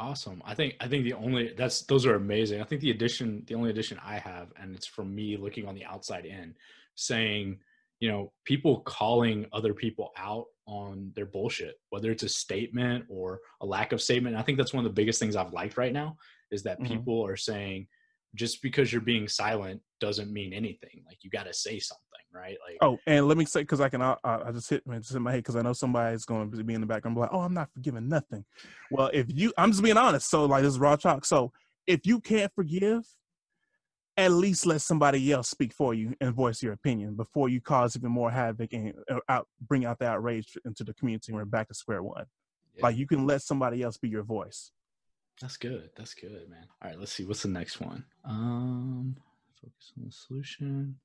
Awesome. 0.00 0.40
I 0.44 0.54
think 0.54 0.76
I 0.80 0.86
think 0.86 1.04
the 1.04 1.14
only 1.14 1.54
that's 1.56 1.82
those 1.82 2.06
are 2.06 2.14
amazing. 2.14 2.60
I 2.60 2.64
think 2.64 2.80
the 2.80 2.92
addition 2.92 3.42
the 3.46 3.54
only 3.56 3.70
addition 3.70 3.98
I 4.04 4.18
have 4.18 4.52
and 4.60 4.74
it's 4.76 4.86
from 4.86 5.12
me 5.12 5.36
looking 5.36 5.66
on 5.66 5.74
the 5.74 5.84
outside 5.84 6.24
in 6.24 6.54
saying, 6.94 7.58
you 7.98 8.08
know, 8.08 8.32
people 8.44 8.80
calling 8.82 9.46
other 9.52 9.74
people 9.74 10.12
out 10.16 10.46
on 10.66 11.10
their 11.16 11.26
bullshit, 11.26 11.80
whether 11.90 12.12
it's 12.12 12.22
a 12.22 12.28
statement 12.28 13.06
or 13.08 13.40
a 13.60 13.66
lack 13.66 13.92
of 13.92 14.00
statement. 14.00 14.36
I 14.36 14.42
think 14.42 14.56
that's 14.56 14.72
one 14.72 14.84
of 14.84 14.90
the 14.90 14.94
biggest 14.94 15.18
things 15.18 15.34
I've 15.34 15.52
liked 15.52 15.76
right 15.76 15.92
now 15.92 16.16
is 16.52 16.62
that 16.62 16.80
mm-hmm. 16.80 16.92
people 16.92 17.26
are 17.26 17.36
saying 17.36 17.88
just 18.36 18.62
because 18.62 18.92
you're 18.92 19.00
being 19.00 19.26
silent 19.26 19.80
doesn't 20.00 20.32
mean 20.32 20.52
anything. 20.52 21.02
Like 21.06 21.18
you 21.22 21.30
got 21.30 21.46
to 21.46 21.54
say 21.54 21.80
something 21.80 22.04
right? 22.32 22.56
Like, 22.66 22.78
oh, 22.80 22.98
and 23.06 23.26
let 23.26 23.36
me 23.36 23.44
say 23.44 23.60
because 23.60 23.80
I 23.80 23.88
can, 23.88 24.02
I, 24.02 24.16
I 24.24 24.50
just 24.52 24.68
hit, 24.68 24.82
just 24.86 25.14
in 25.14 25.22
my 25.22 25.32
head 25.32 25.38
because 25.38 25.56
I 25.56 25.62
know 25.62 25.72
somebody's 25.72 26.24
going 26.24 26.50
to 26.50 26.64
be 26.64 26.74
in 26.74 26.80
the 26.80 26.86
background, 26.86 27.16
like, 27.16 27.30
oh, 27.32 27.40
I'm 27.40 27.54
not 27.54 27.72
forgiving 27.72 28.08
nothing. 28.08 28.44
Well, 28.90 29.10
if 29.12 29.26
you, 29.28 29.52
I'm 29.56 29.70
just 29.70 29.82
being 29.82 29.96
honest. 29.96 30.30
So 30.30 30.44
like 30.44 30.62
this 30.62 30.72
is 30.72 30.78
raw 30.78 30.96
talk. 30.96 31.24
So 31.24 31.52
if 31.86 32.06
you 32.06 32.20
can't 32.20 32.52
forgive, 32.54 33.04
at 34.16 34.32
least 34.32 34.66
let 34.66 34.80
somebody 34.80 35.30
else 35.30 35.48
speak 35.48 35.72
for 35.72 35.94
you 35.94 36.12
and 36.20 36.34
voice 36.34 36.60
your 36.60 36.72
opinion 36.72 37.14
before 37.14 37.48
you 37.48 37.60
cause 37.60 37.96
even 37.96 38.10
more 38.10 38.30
havoc 38.30 38.72
and 38.72 38.92
uh, 39.08 39.20
out, 39.28 39.46
bring 39.60 39.84
out 39.84 39.98
the 40.00 40.06
outrage 40.06 40.56
into 40.64 40.82
the 40.82 40.92
community. 40.94 41.30
And 41.30 41.36
we're 41.36 41.44
back 41.44 41.68
to 41.68 41.74
square 41.74 42.02
one. 42.02 42.26
Yeah. 42.74 42.82
Like 42.82 42.96
you 42.96 43.06
can 43.06 43.26
let 43.26 43.42
somebody 43.42 43.82
else 43.82 43.96
be 43.96 44.08
your 44.08 44.24
voice. 44.24 44.72
That's 45.40 45.56
good. 45.56 45.90
That's 45.96 46.14
good, 46.14 46.48
man. 46.50 46.66
All 46.82 46.90
right, 46.90 46.98
let's 46.98 47.12
see. 47.12 47.24
What's 47.24 47.42
the 47.42 47.48
next 47.48 47.80
one? 47.80 48.04
Um, 48.24 49.16
focus 49.62 49.92
on 49.96 50.06
the 50.06 50.12
solution 50.12 50.96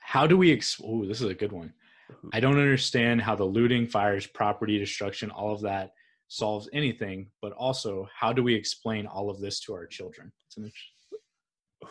how 0.00 0.26
do 0.26 0.36
we 0.36 0.52
ex- 0.52 0.80
oh 0.84 1.04
this 1.06 1.20
is 1.20 1.28
a 1.28 1.34
good 1.34 1.52
one. 1.52 1.72
Mm-hmm. 2.10 2.28
i 2.32 2.40
don't 2.40 2.58
understand 2.58 3.20
how 3.20 3.34
the 3.34 3.44
looting 3.44 3.86
fires 3.86 4.26
property 4.26 4.78
destruction 4.78 5.30
all 5.30 5.52
of 5.52 5.60
that 5.62 5.92
solves 6.28 6.68
anything 6.72 7.30
but 7.40 7.52
also 7.52 8.08
how 8.14 8.32
do 8.32 8.42
we 8.42 8.54
explain 8.54 9.06
all 9.06 9.30
of 9.30 9.40
this 9.40 9.60
to 9.60 9.72
our 9.72 9.86
children? 9.86 10.30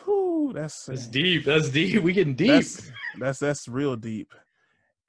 Ooh, 0.07 0.51
that's 0.53 0.85
that's 0.85 1.07
deep 1.07 1.45
that's 1.45 1.69
deep. 1.69 2.01
We 2.01 2.13
getting 2.13 2.35
deep. 2.35 2.49
That's, 2.49 2.91
that's 3.19 3.39
that's 3.39 3.67
real 3.67 3.95
deep. 3.95 4.33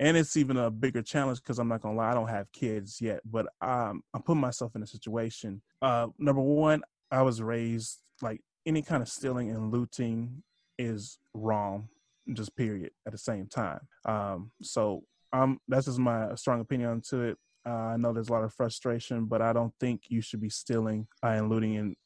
And 0.00 0.16
it's 0.16 0.36
even 0.36 0.56
a 0.56 0.70
bigger 0.70 1.02
challenge 1.02 1.38
because 1.42 1.58
i'm 1.58 1.68
not 1.68 1.82
gonna 1.82 1.96
lie 1.96 2.10
i 2.10 2.14
don't 2.14 2.28
have 2.28 2.50
kids 2.52 3.00
yet 3.00 3.20
but 3.24 3.46
um, 3.60 4.02
i'm 4.14 4.22
putting 4.22 4.40
myself 4.40 4.74
in 4.74 4.82
a 4.82 4.86
situation. 4.86 5.60
Uh, 5.82 6.08
number 6.18 6.42
one 6.42 6.82
i 7.10 7.22
was 7.22 7.42
raised 7.42 7.98
like 8.22 8.40
any 8.66 8.82
kind 8.82 9.02
of 9.02 9.08
stealing 9.08 9.50
and 9.50 9.72
looting 9.72 10.42
is 10.78 11.18
wrong 11.34 11.88
just 12.34 12.56
period 12.56 12.90
at 13.06 13.12
the 13.12 13.18
same 13.18 13.46
time. 13.46 13.80
Um, 14.04 14.50
so 14.62 15.02
um, 15.32 15.60
that's 15.68 15.86
just 15.86 15.98
my 15.98 16.34
strong 16.34 16.60
opinion 16.60 17.02
to 17.10 17.20
it. 17.22 17.38
Uh, 17.66 17.70
I 17.70 17.96
know 17.96 18.12
there's 18.12 18.28
a 18.28 18.32
lot 18.32 18.44
of 18.44 18.54
frustration, 18.54 19.26
but 19.26 19.42
I 19.42 19.52
don't 19.52 19.74
think 19.78 20.02
you 20.08 20.20
should 20.20 20.40
be 20.40 20.48
stealing 20.48 21.06
uh, 21.22 21.28
and 21.28 21.50
looting 21.50 21.76
and 21.76 21.96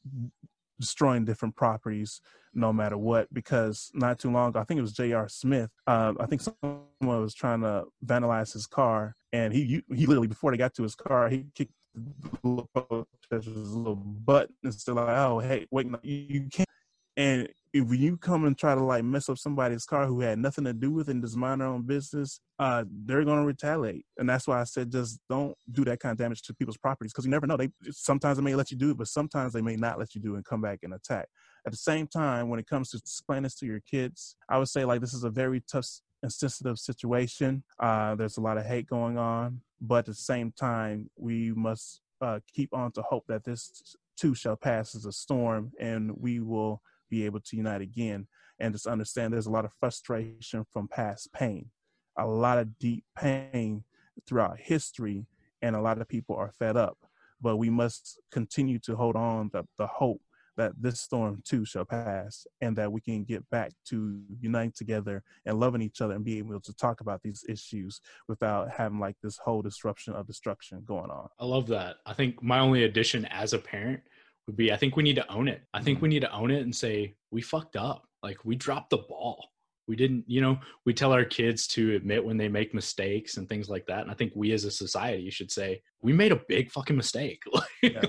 destroying 0.80 1.24
different 1.24 1.54
properties 1.54 2.20
no 2.52 2.72
matter 2.72 2.98
what. 2.98 3.32
Because 3.32 3.90
not 3.94 4.18
too 4.18 4.30
long 4.30 4.48
ago, 4.48 4.60
I 4.60 4.64
think 4.64 4.78
it 4.78 4.82
was 4.82 4.92
J.R. 4.92 5.28
Smith. 5.28 5.70
Uh, 5.86 6.14
I 6.18 6.26
think 6.26 6.42
someone 6.42 6.82
was 7.00 7.34
trying 7.34 7.60
to 7.60 7.84
vandalize 8.04 8.52
his 8.52 8.66
car, 8.66 9.14
and 9.32 9.52
he 9.52 9.82
he 9.94 10.06
literally 10.06 10.28
before 10.28 10.50
they 10.50 10.56
got 10.56 10.74
to 10.74 10.82
his 10.82 10.94
car, 10.94 11.28
he 11.28 11.46
kicked 11.54 11.72
the 11.94 12.40
little 12.42 13.94
button 13.96 14.54
and 14.64 14.74
still 14.74 14.94
like, 14.94 15.08
oh 15.08 15.38
hey, 15.38 15.66
wait, 15.70 15.86
no, 15.86 15.98
you, 16.02 16.24
you 16.28 16.48
can't. 16.50 16.68
And 17.16 17.48
if 17.72 17.90
you 17.90 18.18
come 18.18 18.44
and 18.44 18.56
try 18.56 18.74
to 18.74 18.82
like 18.82 19.02
mess 19.02 19.28
up 19.28 19.38
somebody's 19.38 19.86
car 19.86 20.06
who 20.06 20.20
had 20.20 20.38
nothing 20.38 20.64
to 20.64 20.74
do 20.74 20.90
with 20.90 21.08
it 21.08 21.12
and 21.12 21.22
just 21.22 21.36
mind 21.36 21.60
their 21.60 21.68
own 21.68 21.82
business, 21.82 22.40
uh, 22.58 22.84
they're 23.04 23.24
gonna 23.24 23.46
retaliate. 23.46 24.04
And 24.18 24.28
that's 24.28 24.46
why 24.46 24.60
I 24.60 24.64
said 24.64 24.92
just 24.92 25.18
don't 25.30 25.56
do 25.70 25.84
that 25.84 26.00
kind 26.00 26.12
of 26.12 26.18
damage 26.18 26.42
to 26.42 26.54
people's 26.54 26.76
properties 26.76 27.12
because 27.12 27.24
you 27.24 27.30
never 27.30 27.46
know. 27.46 27.56
They 27.56 27.70
sometimes 27.90 28.36
they 28.36 28.44
may 28.44 28.54
let 28.54 28.70
you 28.70 28.76
do 28.76 28.90
it, 28.90 28.98
but 28.98 29.08
sometimes 29.08 29.54
they 29.54 29.62
may 29.62 29.76
not 29.76 29.98
let 29.98 30.14
you 30.14 30.20
do 30.20 30.34
it 30.34 30.36
and 30.36 30.44
come 30.44 30.60
back 30.60 30.80
and 30.82 30.92
attack. 30.92 31.28
At 31.66 31.72
the 31.72 31.78
same 31.78 32.06
time, 32.06 32.48
when 32.48 32.60
it 32.60 32.66
comes 32.66 32.90
to 32.90 32.98
explaining 32.98 33.44
this 33.44 33.54
to 33.56 33.66
your 33.66 33.80
kids, 33.80 34.36
I 34.48 34.58
would 34.58 34.68
say 34.68 34.84
like 34.84 35.00
this 35.00 35.14
is 35.14 35.24
a 35.24 35.30
very 35.30 35.62
tough 35.70 35.86
and 36.22 36.32
sensitive 36.32 36.78
situation. 36.78 37.64
Uh, 37.80 38.14
there's 38.14 38.36
a 38.36 38.40
lot 38.42 38.58
of 38.58 38.66
hate 38.66 38.86
going 38.86 39.16
on, 39.16 39.60
but 39.80 40.00
at 40.00 40.06
the 40.06 40.14
same 40.14 40.52
time, 40.52 41.10
we 41.16 41.52
must 41.52 42.00
uh, 42.20 42.40
keep 42.52 42.72
on 42.74 42.92
to 42.92 43.02
hope 43.02 43.24
that 43.28 43.44
this 43.44 43.96
too 44.16 44.34
shall 44.34 44.56
pass 44.56 44.94
as 44.94 45.06
a 45.06 45.12
storm, 45.12 45.72
and 45.80 46.12
we 46.16 46.38
will 46.38 46.82
be 47.12 47.26
able 47.26 47.40
to 47.40 47.56
unite 47.56 47.82
again 47.82 48.26
and 48.58 48.72
just 48.72 48.86
understand 48.86 49.32
there's 49.32 49.46
a 49.46 49.50
lot 49.50 49.66
of 49.66 49.72
frustration 49.78 50.64
from 50.72 50.88
past 50.88 51.30
pain, 51.34 51.70
a 52.18 52.26
lot 52.26 52.58
of 52.58 52.78
deep 52.78 53.04
pain 53.16 53.84
throughout 54.26 54.58
history, 54.58 55.26
and 55.60 55.76
a 55.76 55.80
lot 55.80 56.00
of 56.00 56.08
people 56.08 56.34
are 56.34 56.50
fed 56.58 56.76
up. 56.76 56.96
But 57.40 57.58
we 57.58 57.68
must 57.68 58.18
continue 58.30 58.78
to 58.80 58.96
hold 58.96 59.14
on 59.14 59.50
the, 59.52 59.64
the 59.76 59.86
hope 59.86 60.22
that 60.56 60.72
this 60.80 61.00
storm 61.00 61.42
too 61.44 61.64
shall 61.64 61.84
pass 61.84 62.46
and 62.60 62.76
that 62.76 62.90
we 62.90 63.00
can 63.00 63.24
get 63.24 63.48
back 63.50 63.72
to 63.88 64.20
uniting 64.40 64.72
together 64.74 65.22
and 65.44 65.60
loving 65.60 65.82
each 65.82 66.00
other 66.00 66.14
and 66.14 66.24
being 66.24 66.38
able 66.46 66.60
to 66.60 66.74
talk 66.74 67.00
about 67.00 67.20
these 67.22 67.44
issues 67.48 68.00
without 68.28 68.70
having 68.70 69.00
like 69.00 69.16
this 69.22 69.38
whole 69.38 69.62
disruption 69.62 70.14
of 70.14 70.26
destruction 70.26 70.82
going 70.86 71.10
on. 71.10 71.28
I 71.38 71.44
love 71.44 71.66
that. 71.68 71.96
I 72.06 72.14
think 72.14 72.42
my 72.42 72.58
only 72.58 72.84
addition 72.84 73.26
as 73.26 73.52
a 73.52 73.58
parent 73.58 74.00
would 74.46 74.56
be 74.56 74.72
I 74.72 74.76
think 74.76 74.96
we 74.96 75.02
need 75.02 75.16
to 75.16 75.32
own 75.32 75.48
it. 75.48 75.62
I 75.72 75.82
think 75.82 76.02
we 76.02 76.08
need 76.08 76.20
to 76.20 76.32
own 76.32 76.50
it 76.50 76.62
and 76.62 76.74
say, 76.74 77.14
we 77.30 77.42
fucked 77.42 77.76
up. 77.76 78.04
Like 78.22 78.44
we 78.44 78.56
dropped 78.56 78.90
the 78.90 78.98
ball. 78.98 79.48
We 79.88 79.96
didn't 79.96 80.24
you 80.28 80.40
know 80.40 80.58
we 80.86 80.94
tell 80.94 81.12
our 81.12 81.24
kids 81.24 81.66
to 81.68 81.96
admit 81.96 82.24
when 82.24 82.36
they 82.36 82.48
make 82.48 82.72
mistakes 82.72 83.36
and 83.36 83.48
things 83.48 83.68
like 83.68 83.84
that 83.86 84.02
and 84.02 84.10
i 84.12 84.14
think 84.14 84.32
we 84.34 84.52
as 84.52 84.64
a 84.64 84.70
society 84.70 85.28
should 85.28 85.50
say 85.50 85.82
we 86.00 86.12
made 86.12 86.30
a 86.30 86.40
big 86.48 86.70
fucking 86.70 86.96
mistake 86.96 87.42
yeah. 87.82 88.00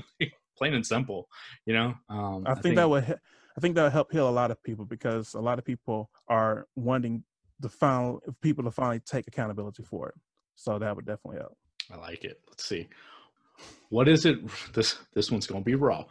plain 0.55 0.75
and 0.75 0.85
simple 0.85 1.27
you 1.65 1.73
know? 1.73 1.95
Um, 2.09 2.43
I, 2.45 2.53
think 2.53 2.57
I, 2.57 2.61
think 2.61 2.75
that 2.75 2.89
would 2.89 3.19
i 3.57 3.59
think 3.59 3.75
that 3.75 3.83
would 3.83 3.91
help 3.91 4.11
heal 4.11 4.29
a 4.29 4.31
lot 4.31 4.51
of 4.51 4.61
people 4.61 4.85
because 4.85 5.33
a 5.33 5.41
lot 5.41 5.57
of 5.57 5.65
people 5.65 6.11
are 6.27 6.67
wanting 6.75 7.23
the 7.63 7.69
final 7.69 8.21
people 8.41 8.63
to 8.65 8.71
finally 8.71 8.99
take 8.99 9.27
accountability 9.27 9.83
for 9.83 10.09
it. 10.09 10.15
So 10.55 10.77
that 10.77 10.95
would 10.95 11.05
definitely 11.05 11.39
help. 11.39 11.57
I 11.91 11.97
like 11.97 12.23
it. 12.23 12.39
Let's 12.47 12.65
see 12.65 12.87
what 13.89 14.07
is 14.07 14.25
it 14.25 14.39
this 14.73 14.97
this 15.13 15.31
one's 15.31 15.47
gonna 15.47 15.63
be 15.63 15.75
raw 15.75 16.03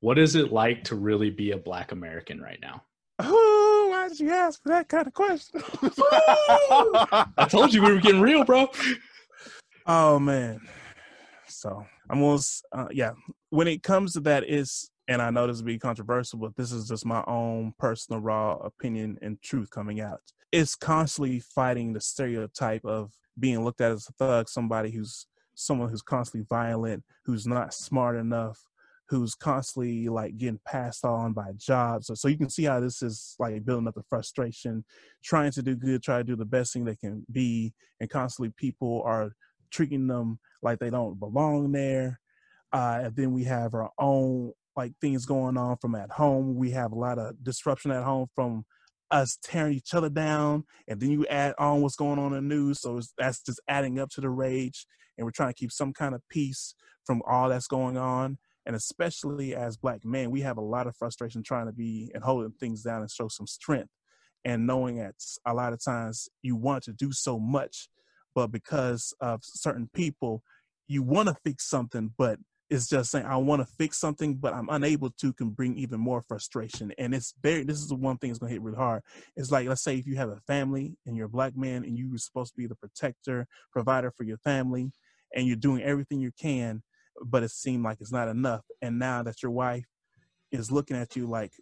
what 0.00 0.18
is 0.18 0.36
it 0.36 0.52
like 0.52 0.84
to 0.84 0.94
really 0.94 1.30
be 1.30 1.52
a 1.52 1.58
black 1.58 1.92
american 1.92 2.40
right 2.40 2.58
now 2.60 2.82
oh 3.18 3.68
why 4.08 4.08
did 4.08 4.20
you 4.20 4.30
ask 4.30 4.62
for 4.62 4.70
that 4.70 4.88
kind 4.88 5.06
of 5.06 5.12
question? 5.12 5.60
I 5.82 7.46
told 7.48 7.74
you 7.74 7.82
we 7.82 7.92
were 7.92 8.00
getting 8.00 8.20
real, 8.20 8.44
bro. 8.44 8.68
Oh 9.86 10.18
man. 10.18 10.60
So 11.46 11.84
I'm 12.08 12.20
gonna, 12.20 12.38
uh, 12.72 12.88
yeah. 12.90 13.12
When 13.50 13.68
it 13.68 13.82
comes 13.82 14.12
to 14.14 14.20
that, 14.20 14.48
is 14.48 14.90
and 15.08 15.20
I 15.20 15.30
know 15.30 15.46
this 15.46 15.58
will 15.58 15.64
be 15.64 15.78
controversial, 15.78 16.38
but 16.38 16.56
this 16.56 16.72
is 16.72 16.88
just 16.88 17.06
my 17.06 17.24
own 17.26 17.74
personal 17.78 18.20
raw 18.20 18.54
opinion 18.56 19.18
and 19.20 19.40
truth 19.42 19.70
coming 19.70 20.00
out. 20.00 20.20
It's 20.52 20.74
constantly 20.74 21.40
fighting 21.40 21.92
the 21.92 22.00
stereotype 22.00 22.84
of 22.84 23.10
being 23.38 23.64
looked 23.64 23.80
at 23.80 23.92
as 23.92 24.08
a 24.08 24.12
thug, 24.12 24.48
somebody 24.48 24.90
who's 24.90 25.26
someone 25.58 25.88
who's 25.88 26.02
constantly 26.02 26.46
violent, 26.48 27.02
who's 27.24 27.46
not 27.46 27.74
smart 27.74 28.16
enough, 28.16 28.58
who's 29.08 29.34
constantly 29.34 30.08
like 30.08 30.36
getting 30.36 30.60
passed 30.64 31.04
on 31.04 31.32
by 31.32 31.50
jobs. 31.56 32.06
So, 32.06 32.14
so 32.14 32.28
you 32.28 32.38
can 32.38 32.48
see 32.48 32.64
how 32.64 32.78
this 32.78 33.02
is 33.02 33.34
like 33.38 33.64
building 33.64 33.88
up 33.88 33.94
the 33.94 34.02
frustration, 34.08 34.84
trying 35.24 35.50
to 35.52 35.62
do 35.62 35.74
good, 35.74 36.02
try 36.02 36.18
to 36.18 36.24
do 36.24 36.36
the 36.36 36.44
best 36.44 36.72
thing 36.72 36.84
they 36.84 36.96
can 36.96 37.24
be, 37.32 37.72
and 38.00 38.08
constantly 38.08 38.52
people 38.56 39.02
are 39.04 39.32
treating 39.70 40.06
them 40.06 40.38
like 40.62 40.78
they 40.78 40.90
don't 40.90 41.18
belong 41.18 41.72
there. 41.72 42.20
Uh, 42.72 43.00
and 43.04 43.16
then 43.16 43.32
we 43.32 43.44
have 43.44 43.74
our 43.74 43.90
own 43.98 44.52
like 44.76 44.92
things 45.00 45.26
going 45.26 45.56
on 45.56 45.76
from 45.78 45.96
at 45.96 46.10
home. 46.10 46.54
We 46.54 46.70
have 46.70 46.92
a 46.92 46.98
lot 46.98 47.18
of 47.18 47.42
disruption 47.42 47.90
at 47.90 48.04
home 48.04 48.28
from 48.34 48.64
us 49.10 49.38
tearing 49.42 49.74
each 49.74 49.94
other 49.94 50.08
down, 50.08 50.64
and 50.86 51.00
then 51.00 51.10
you 51.10 51.26
add 51.26 51.54
on 51.58 51.80
what's 51.80 51.96
going 51.96 52.18
on 52.18 52.34
in 52.34 52.48
the 52.48 52.54
news. 52.54 52.80
So 52.80 53.00
that's 53.16 53.42
just 53.42 53.60
adding 53.68 53.98
up 53.98 54.10
to 54.10 54.20
the 54.20 54.30
rage, 54.30 54.86
and 55.16 55.24
we're 55.24 55.30
trying 55.30 55.50
to 55.50 55.58
keep 55.58 55.72
some 55.72 55.92
kind 55.92 56.14
of 56.14 56.22
peace 56.28 56.74
from 57.04 57.22
all 57.26 57.48
that's 57.48 57.66
going 57.66 57.96
on 57.96 58.38
and 58.68 58.76
especially 58.76 59.56
as 59.56 59.78
black 59.78 60.04
men 60.04 60.30
we 60.30 60.42
have 60.42 60.58
a 60.58 60.62
lot 60.62 60.86
of 60.86 60.94
frustration 60.94 61.42
trying 61.42 61.66
to 61.66 61.72
be 61.72 62.12
and 62.14 62.22
holding 62.22 62.52
things 62.60 62.82
down 62.82 63.00
and 63.00 63.10
show 63.10 63.26
some 63.26 63.46
strength 63.46 63.88
and 64.44 64.66
knowing 64.66 64.96
that 64.96 65.14
a 65.46 65.54
lot 65.54 65.72
of 65.72 65.82
times 65.82 66.28
you 66.42 66.54
want 66.54 66.84
to 66.84 66.92
do 66.92 67.10
so 67.10 67.40
much 67.40 67.88
but 68.34 68.52
because 68.52 69.12
of 69.20 69.40
certain 69.42 69.88
people 69.94 70.42
you 70.86 71.02
want 71.02 71.28
to 71.28 71.34
fix 71.42 71.68
something 71.68 72.12
but 72.16 72.38
it's 72.70 72.88
just 72.88 73.10
saying 73.10 73.24
i 73.26 73.36
want 73.36 73.60
to 73.60 73.74
fix 73.78 73.98
something 73.98 74.34
but 74.34 74.52
i'm 74.52 74.68
unable 74.70 75.10
to 75.10 75.32
can 75.32 75.50
bring 75.50 75.76
even 75.76 75.98
more 75.98 76.22
frustration 76.28 76.92
and 76.98 77.14
it's 77.14 77.34
very 77.42 77.64
this 77.64 77.78
is 77.78 77.88
the 77.88 77.94
one 77.94 78.18
thing 78.18 78.30
that's 78.30 78.40
to 78.40 78.46
hit 78.46 78.60
really 78.60 78.76
hard 78.76 79.02
it's 79.36 79.50
like 79.50 79.66
let's 79.66 79.82
say 79.82 79.96
if 79.96 80.06
you 80.06 80.16
have 80.16 80.28
a 80.28 80.40
family 80.46 80.96
and 81.06 81.16
you're 81.16 81.26
a 81.26 81.30
black 81.30 81.56
man 81.56 81.84
and 81.84 81.96
you're 81.96 82.18
supposed 82.18 82.52
to 82.52 82.56
be 82.56 82.66
the 82.66 82.74
protector 82.76 83.46
provider 83.72 84.10
for 84.10 84.24
your 84.24 84.38
family 84.38 84.90
and 85.34 85.46
you're 85.46 85.56
doing 85.56 85.82
everything 85.82 86.20
you 86.20 86.32
can 86.40 86.82
but 87.24 87.42
it 87.42 87.50
seemed 87.50 87.84
like 87.84 88.00
it's 88.00 88.12
not 88.12 88.28
enough. 88.28 88.64
And 88.82 88.98
now 88.98 89.22
that 89.22 89.42
your 89.42 89.52
wife 89.52 89.86
is 90.50 90.70
looking 90.70 90.96
at 90.96 91.16
you 91.16 91.26
like 91.26 91.52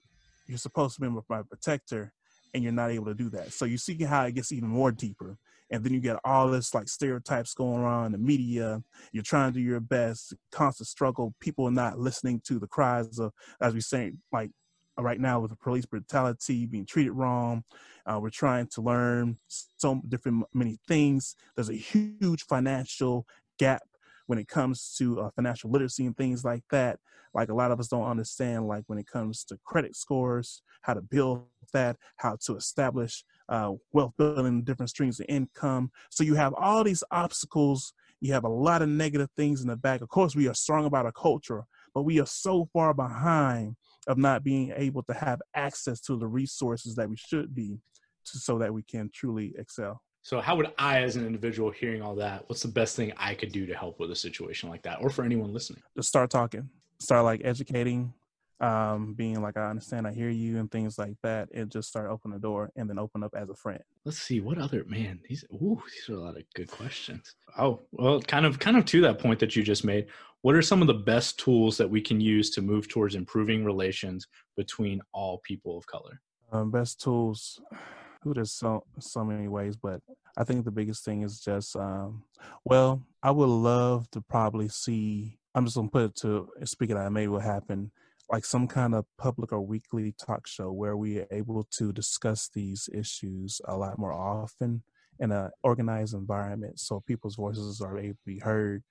you're 0.46 0.58
supposed 0.58 0.94
to 0.96 1.00
be 1.00 1.08
my 1.08 1.42
protector 1.42 2.12
and 2.54 2.62
you're 2.62 2.72
not 2.72 2.90
able 2.90 3.06
to 3.06 3.14
do 3.14 3.28
that. 3.30 3.52
So 3.52 3.64
you 3.64 3.78
see 3.78 4.02
how 4.04 4.24
it 4.24 4.32
gets 4.32 4.52
even 4.52 4.68
more 4.68 4.92
deeper. 4.92 5.38
And 5.70 5.82
then 5.82 5.92
you 5.92 6.00
get 6.00 6.18
all 6.24 6.48
this 6.48 6.74
like 6.74 6.88
stereotypes 6.88 7.54
going 7.54 7.84
on 7.84 8.06
in 8.06 8.12
the 8.12 8.18
media. 8.18 8.82
You're 9.12 9.22
trying 9.22 9.52
to 9.52 9.58
do 9.58 9.64
your 9.64 9.80
best, 9.80 10.34
constant 10.52 10.86
struggle. 10.86 11.34
People 11.40 11.66
are 11.66 11.72
not 11.72 11.98
listening 11.98 12.40
to 12.46 12.58
the 12.58 12.68
cries 12.68 13.18
of, 13.18 13.32
as 13.60 13.74
we 13.74 13.80
say, 13.80 14.12
like 14.32 14.50
right 14.98 15.20
now 15.20 15.40
with 15.40 15.50
the 15.50 15.56
police 15.56 15.86
brutality, 15.86 16.66
being 16.66 16.86
treated 16.86 17.12
wrong. 17.12 17.64
Uh, 18.06 18.18
we're 18.20 18.30
trying 18.30 18.66
to 18.68 18.80
learn 18.80 19.36
so 19.48 20.00
different 20.08 20.44
many 20.54 20.78
things. 20.86 21.34
There's 21.54 21.68
a 21.68 21.74
huge 21.74 22.44
financial 22.44 23.26
gap 23.58 23.82
when 24.26 24.38
it 24.38 24.48
comes 24.48 24.94
to 24.98 25.20
uh, 25.20 25.30
financial 25.36 25.70
literacy 25.70 26.06
and 26.06 26.16
things 26.16 26.44
like 26.44 26.62
that. 26.70 26.98
Like 27.34 27.48
a 27.48 27.54
lot 27.54 27.70
of 27.70 27.80
us 27.80 27.88
don't 27.88 28.08
understand, 28.08 28.66
like 28.66 28.84
when 28.86 28.98
it 28.98 29.06
comes 29.06 29.44
to 29.44 29.58
credit 29.64 29.94
scores, 29.94 30.62
how 30.82 30.94
to 30.94 31.02
build 31.02 31.44
that, 31.72 31.96
how 32.16 32.38
to 32.46 32.56
establish 32.56 33.24
uh, 33.48 33.72
wealth 33.92 34.12
building, 34.16 34.62
different 34.62 34.90
streams 34.90 35.20
of 35.20 35.26
income. 35.28 35.90
So 36.10 36.24
you 36.24 36.34
have 36.34 36.54
all 36.54 36.84
these 36.84 37.04
obstacles. 37.10 37.92
You 38.20 38.32
have 38.32 38.44
a 38.44 38.48
lot 38.48 38.82
of 38.82 38.88
negative 38.88 39.30
things 39.36 39.60
in 39.60 39.68
the 39.68 39.76
back. 39.76 40.00
Of 40.00 40.08
course, 40.08 40.34
we 40.34 40.48
are 40.48 40.54
strong 40.54 40.86
about 40.86 41.06
our 41.06 41.12
culture, 41.12 41.64
but 41.94 42.02
we 42.02 42.20
are 42.20 42.26
so 42.26 42.68
far 42.72 42.94
behind 42.94 43.76
of 44.06 44.18
not 44.18 44.44
being 44.44 44.72
able 44.76 45.02
to 45.04 45.14
have 45.14 45.40
access 45.54 46.00
to 46.02 46.16
the 46.16 46.26
resources 46.26 46.94
that 46.94 47.08
we 47.08 47.16
should 47.16 47.54
be 47.54 47.78
to, 48.26 48.38
so 48.38 48.58
that 48.58 48.72
we 48.72 48.82
can 48.82 49.10
truly 49.12 49.54
excel. 49.58 50.02
So, 50.22 50.40
how 50.40 50.56
would 50.56 50.72
I, 50.76 51.02
as 51.02 51.14
an 51.14 51.24
individual, 51.24 51.70
hearing 51.70 52.02
all 52.02 52.16
that, 52.16 52.44
what's 52.48 52.62
the 52.62 52.68
best 52.68 52.96
thing 52.96 53.12
I 53.16 53.34
could 53.34 53.52
do 53.52 53.64
to 53.66 53.74
help 53.74 54.00
with 54.00 54.10
a 54.10 54.16
situation 54.16 54.68
like 54.68 54.82
that, 54.82 54.98
or 55.00 55.08
for 55.08 55.24
anyone 55.24 55.52
listening? 55.52 55.82
Just 55.96 56.08
start 56.08 56.30
talking, 56.30 56.68
start 56.98 57.24
like 57.24 57.42
educating, 57.44 58.12
um, 58.60 59.14
being 59.14 59.42
like, 59.42 59.56
I 59.56 59.68
understand, 59.68 60.06
I 60.06 60.12
hear 60.12 60.30
you, 60.30 60.58
and 60.58 60.70
things 60.70 60.98
like 60.98 61.16
that, 61.22 61.48
and 61.52 61.70
just 61.70 61.88
start 61.88 62.10
open 62.10 62.30
the 62.30 62.38
door, 62.38 62.70
and 62.76 62.88
then 62.88 62.98
open 62.98 63.22
up 63.22 63.34
as 63.36 63.50
a 63.50 63.54
friend. 63.54 63.82
Let's 64.04 64.18
see 64.18 64.40
what 64.40 64.58
other 64.58 64.84
man. 64.86 65.20
These, 65.28 65.44
ooh, 65.52 65.82
these 65.92 66.08
are 66.08 66.18
a 66.18 66.22
lot 66.22 66.36
of 66.36 66.44
good 66.54 66.70
questions. 66.70 67.34
Oh, 67.58 67.82
well, 67.92 68.20
kind 68.20 68.46
of, 68.46 68.58
kind 68.58 68.76
of 68.76 68.84
to 68.86 69.00
that 69.02 69.18
point 69.18 69.40
that 69.40 69.56
you 69.56 69.62
just 69.62 69.84
made. 69.84 70.06
What 70.42 70.54
are 70.54 70.62
some 70.62 70.80
of 70.80 70.86
the 70.86 70.94
best 70.94 71.38
tools 71.38 71.76
that 71.76 71.90
we 71.90 72.00
can 72.00 72.20
use 72.20 72.50
to 72.50 72.62
move 72.62 72.88
towards 72.88 73.14
improving 73.14 73.64
relations 73.64 74.26
between 74.56 75.00
all 75.12 75.40
people 75.44 75.76
of 75.76 75.86
color? 75.86 76.20
Um, 76.52 76.70
best 76.70 77.00
tools 77.00 77.60
who 78.22 78.32
there's 78.32 78.52
so 78.52 78.84
so 78.98 79.24
many 79.24 79.48
ways, 79.48 79.76
but 79.76 80.00
I 80.36 80.44
think 80.44 80.64
the 80.64 80.70
biggest 80.70 81.04
thing 81.04 81.22
is 81.22 81.40
just 81.40 81.76
um, 81.76 82.24
well, 82.64 83.02
I 83.22 83.30
would 83.30 83.48
love 83.48 84.10
to 84.12 84.20
probably 84.20 84.68
see. 84.68 85.38
I'm 85.54 85.64
just 85.64 85.76
gonna 85.76 85.88
put 85.88 86.04
it 86.04 86.16
to 86.16 86.48
speaking 86.64 86.96
out. 86.96 87.12
Maybe 87.12 87.28
will 87.28 87.40
happen 87.40 87.90
like 88.30 88.44
some 88.44 88.66
kind 88.66 88.94
of 88.94 89.04
public 89.18 89.52
or 89.52 89.60
weekly 89.60 90.14
talk 90.24 90.46
show 90.46 90.72
where 90.72 90.96
we 90.96 91.18
are 91.20 91.28
able 91.30 91.66
to 91.78 91.92
discuss 91.92 92.48
these 92.52 92.88
issues 92.92 93.60
a 93.66 93.76
lot 93.76 93.98
more 93.98 94.12
often 94.12 94.82
in 95.18 95.32
an 95.32 95.50
organized 95.62 96.14
environment, 96.14 96.78
so 96.78 97.00
people's 97.06 97.36
voices 97.36 97.80
are 97.80 97.98
able 97.98 98.14
to 98.14 98.26
be 98.26 98.38
heard, 98.38 98.82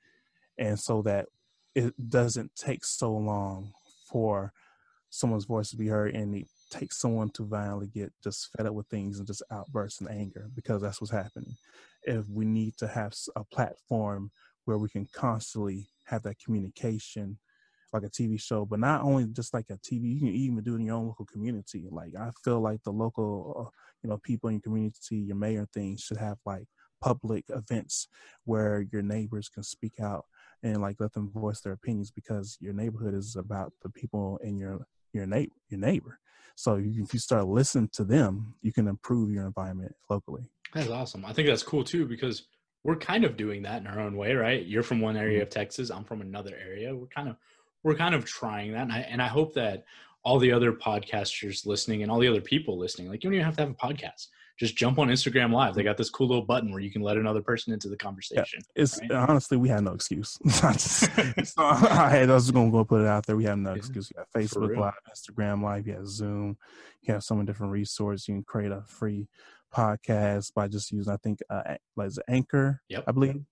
and 0.58 0.80
so 0.80 1.02
that 1.02 1.28
it 1.76 1.94
doesn't 2.10 2.56
take 2.56 2.86
so 2.86 3.12
long 3.12 3.74
for 4.10 4.54
someone's 5.10 5.46
voice 5.46 5.70
to 5.70 5.78
be 5.78 5.88
heard 5.88 6.14
and 6.14 6.36
it 6.36 6.48
takes 6.70 7.00
someone 7.00 7.30
to 7.30 7.46
violently 7.46 7.88
get 7.88 8.12
just 8.24 8.50
fed 8.56 8.66
up 8.66 8.74
with 8.74 8.88
things 8.88 9.18
and 9.18 9.28
just 9.28 9.44
outburst 9.52 10.02
in 10.02 10.08
anger 10.08 10.50
because 10.56 10.82
that's 10.82 11.00
what's 11.00 11.12
happening. 11.12 11.56
If 12.04 12.28
we 12.30 12.46
need 12.46 12.76
to 12.78 12.88
have 12.88 13.14
a 13.36 13.44
platform 13.44 14.32
where 14.66 14.78
we 14.78 14.90
can 14.90 15.08
constantly 15.14 15.88
have 16.06 16.24
that 16.24 16.40
communication, 16.40 17.38
like 17.96 18.04
a 18.04 18.10
TV 18.10 18.40
show, 18.40 18.66
but 18.66 18.80
not 18.80 19.02
only 19.02 19.26
just 19.26 19.54
like 19.54 19.66
a 19.70 19.78
TV, 19.78 20.14
you 20.14 20.20
can 20.20 20.30
even 20.30 20.64
do 20.64 20.74
it 20.74 20.80
in 20.80 20.86
your 20.86 20.96
own 20.96 21.08
local 21.08 21.26
community. 21.26 21.88
Like 21.90 22.12
I 22.20 22.30
feel 22.44 22.62
like 22.62 22.84
the 22.84 22.92
local, 22.92 23.68
uh, 23.68 23.70
you 24.04 24.10
know, 24.10 24.20
people 24.24 24.50
in 24.50 24.56
your 24.56 24.62
community, 24.62 25.18
your 25.18 25.36
mayor 25.36 25.68
things 25.74 26.02
should 26.02 26.18
have 26.18 26.38
like 26.46 26.68
public 27.02 27.46
events 27.50 28.08
where 28.46 28.86
your 28.92 29.02
neighbors 29.02 29.50
can 29.50 29.64
speak 29.64 30.00
out 30.02 30.26
and 30.64 30.82
like 30.82 30.96
let 31.00 31.14
them 31.14 31.30
voice 31.32 31.62
their 31.62 31.74
opinions 31.74 32.12
because 32.12 32.58
your 32.60 32.74
neighborhood 32.74 33.14
is 33.14 33.36
about 33.36 33.74
the 33.84 33.90
people 33.90 34.40
in 34.44 34.58
your 34.58 34.88
your 35.14 35.26
neighbor 35.26 35.54
your 35.70 35.80
neighbor 35.80 36.20
so 36.56 36.76
if 36.76 37.14
you 37.14 37.20
start 37.20 37.48
listening 37.48 37.90
to 37.94 38.04
them, 38.04 38.56
you 38.62 38.72
can 38.72 38.88
improve 38.88 39.30
your 39.30 39.46
environment 39.46 39.94
locally. 40.10 40.44
That's 40.74 40.90
awesome. 40.90 41.26
I 41.26 41.34
think 41.34 41.48
that's 41.48 41.64
cool 41.64 41.84
too 41.84 42.06
because 42.06 42.48
we're 42.84 42.96
kind 42.96 43.26
of 43.26 43.36
doing 43.36 43.64
that 43.64 43.82
in 43.82 43.88
our 43.88 44.00
own 44.00 44.16
way, 44.16 44.34
right? 44.34 44.66
You're 44.66 44.84
from 44.84 45.02
one 45.02 45.18
area 45.18 45.40
mm-hmm. 45.40 45.44
of 45.44 45.50
Texas, 45.50 45.90
I'm 45.90 46.06
from 46.06 46.22
another 46.22 46.56
area. 46.56 46.96
We're 46.96 47.08
kind 47.08 47.30
of 47.30 47.36
we're 47.86 47.96
kind 47.96 48.16
of 48.16 48.26
trying 48.26 48.72
that, 48.72 48.82
and 48.82 48.92
I, 48.92 49.00
and 49.02 49.22
I 49.22 49.28
hope 49.28 49.54
that 49.54 49.86
all 50.24 50.40
the 50.40 50.52
other 50.52 50.74
podcasters 50.74 51.68
listening 51.68 52.02
and 52.02 52.12
all 52.12 52.18
the 52.18 52.28
other 52.28 52.42
people 52.42 52.80
listening, 52.80 53.10
like 53.10 53.24
you 53.24 53.30
don't 53.30 53.36
even 53.36 53.46
have 53.46 53.56
to 53.58 53.62
have 53.62 53.70
a 53.70 53.74
podcast. 53.76 54.28
Just 54.58 54.76
jump 54.76 54.98
on 54.98 55.10
Instagram 55.10 55.54
Live. 55.54 55.76
They 55.76 55.84
got 55.84 55.96
this 55.96 56.10
cool 56.10 56.28
little 56.28 56.46
button 56.46 56.72
where 56.72 56.80
you 56.80 56.90
can 56.90 57.04
let 57.04 57.18
another 57.18 57.42
person 57.42 57.74
into 57.74 57.88
the 57.90 57.98
conversation. 57.98 58.62
Yeah, 58.76 58.82
it's 58.82 59.00
right? 59.02 59.12
honestly 59.12 59.58
we 59.58 59.70
have 59.70 59.84
no 59.84 59.92
excuse. 59.94 60.40
so 60.50 60.68
I, 61.60 62.10
had, 62.10 62.30
I 62.30 62.34
was 62.34 62.50
going 62.50 62.72
to 62.72 62.72
go 62.72 62.84
put 62.84 63.02
it 63.02 63.08
out 63.08 63.26
there. 63.28 63.36
We 63.36 63.44
have 63.44 63.60
no 63.60 63.74
excuse. 63.74 64.10
You 64.10 64.18
have 64.18 64.32
Facebook 64.32 64.76
Live, 64.76 64.94
Instagram 65.16 65.62
Live, 65.62 65.86
you 65.86 65.94
have 65.94 66.08
Zoom, 66.08 66.58
you 67.02 67.14
have 67.14 67.24
so 67.24 67.36
many 67.36 67.46
different 67.46 67.72
resources. 67.72 68.28
You 68.28 68.36
can 68.36 68.44
create 68.44 68.72
a 68.72 68.82
free 68.88 69.28
podcast 69.72 70.54
by 70.56 70.70
just 70.70 70.92
using, 70.92 71.14
I 71.14 71.18
think, 71.18 71.40
uh, 71.52 71.76
like 71.96 72.12
Anchor. 72.28 72.82
Yep. 72.90 73.04
I 73.06 73.12
believe. 73.12 73.44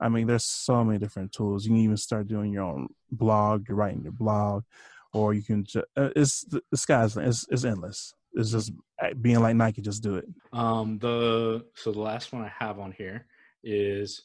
I 0.00 0.08
mean, 0.08 0.26
there's 0.26 0.44
so 0.44 0.84
many 0.84 0.98
different 0.98 1.32
tools. 1.32 1.64
You 1.64 1.70
can 1.70 1.78
even 1.78 1.96
start 1.96 2.28
doing 2.28 2.52
your 2.52 2.64
own 2.64 2.88
blog. 3.10 3.68
You're 3.68 3.76
writing 3.76 4.02
your 4.02 4.12
blog, 4.12 4.64
or 5.12 5.34
you 5.34 5.42
can 5.42 5.64
just 5.64 5.86
uh, 5.96 6.10
it's 6.16 6.44
the, 6.44 6.62
the 6.70 6.76
sky's 6.76 7.16
it's, 7.16 7.46
it's 7.50 7.64
endless. 7.64 8.14
It's 8.32 8.50
just 8.52 8.72
being 9.20 9.40
like 9.40 9.56
Nike. 9.56 9.82
Just 9.82 10.02
do 10.02 10.16
it. 10.16 10.26
Um. 10.52 10.98
The 10.98 11.64
so 11.74 11.92
the 11.92 12.00
last 12.00 12.32
one 12.32 12.42
I 12.42 12.52
have 12.58 12.78
on 12.78 12.92
here 12.92 13.26
is, 13.64 14.22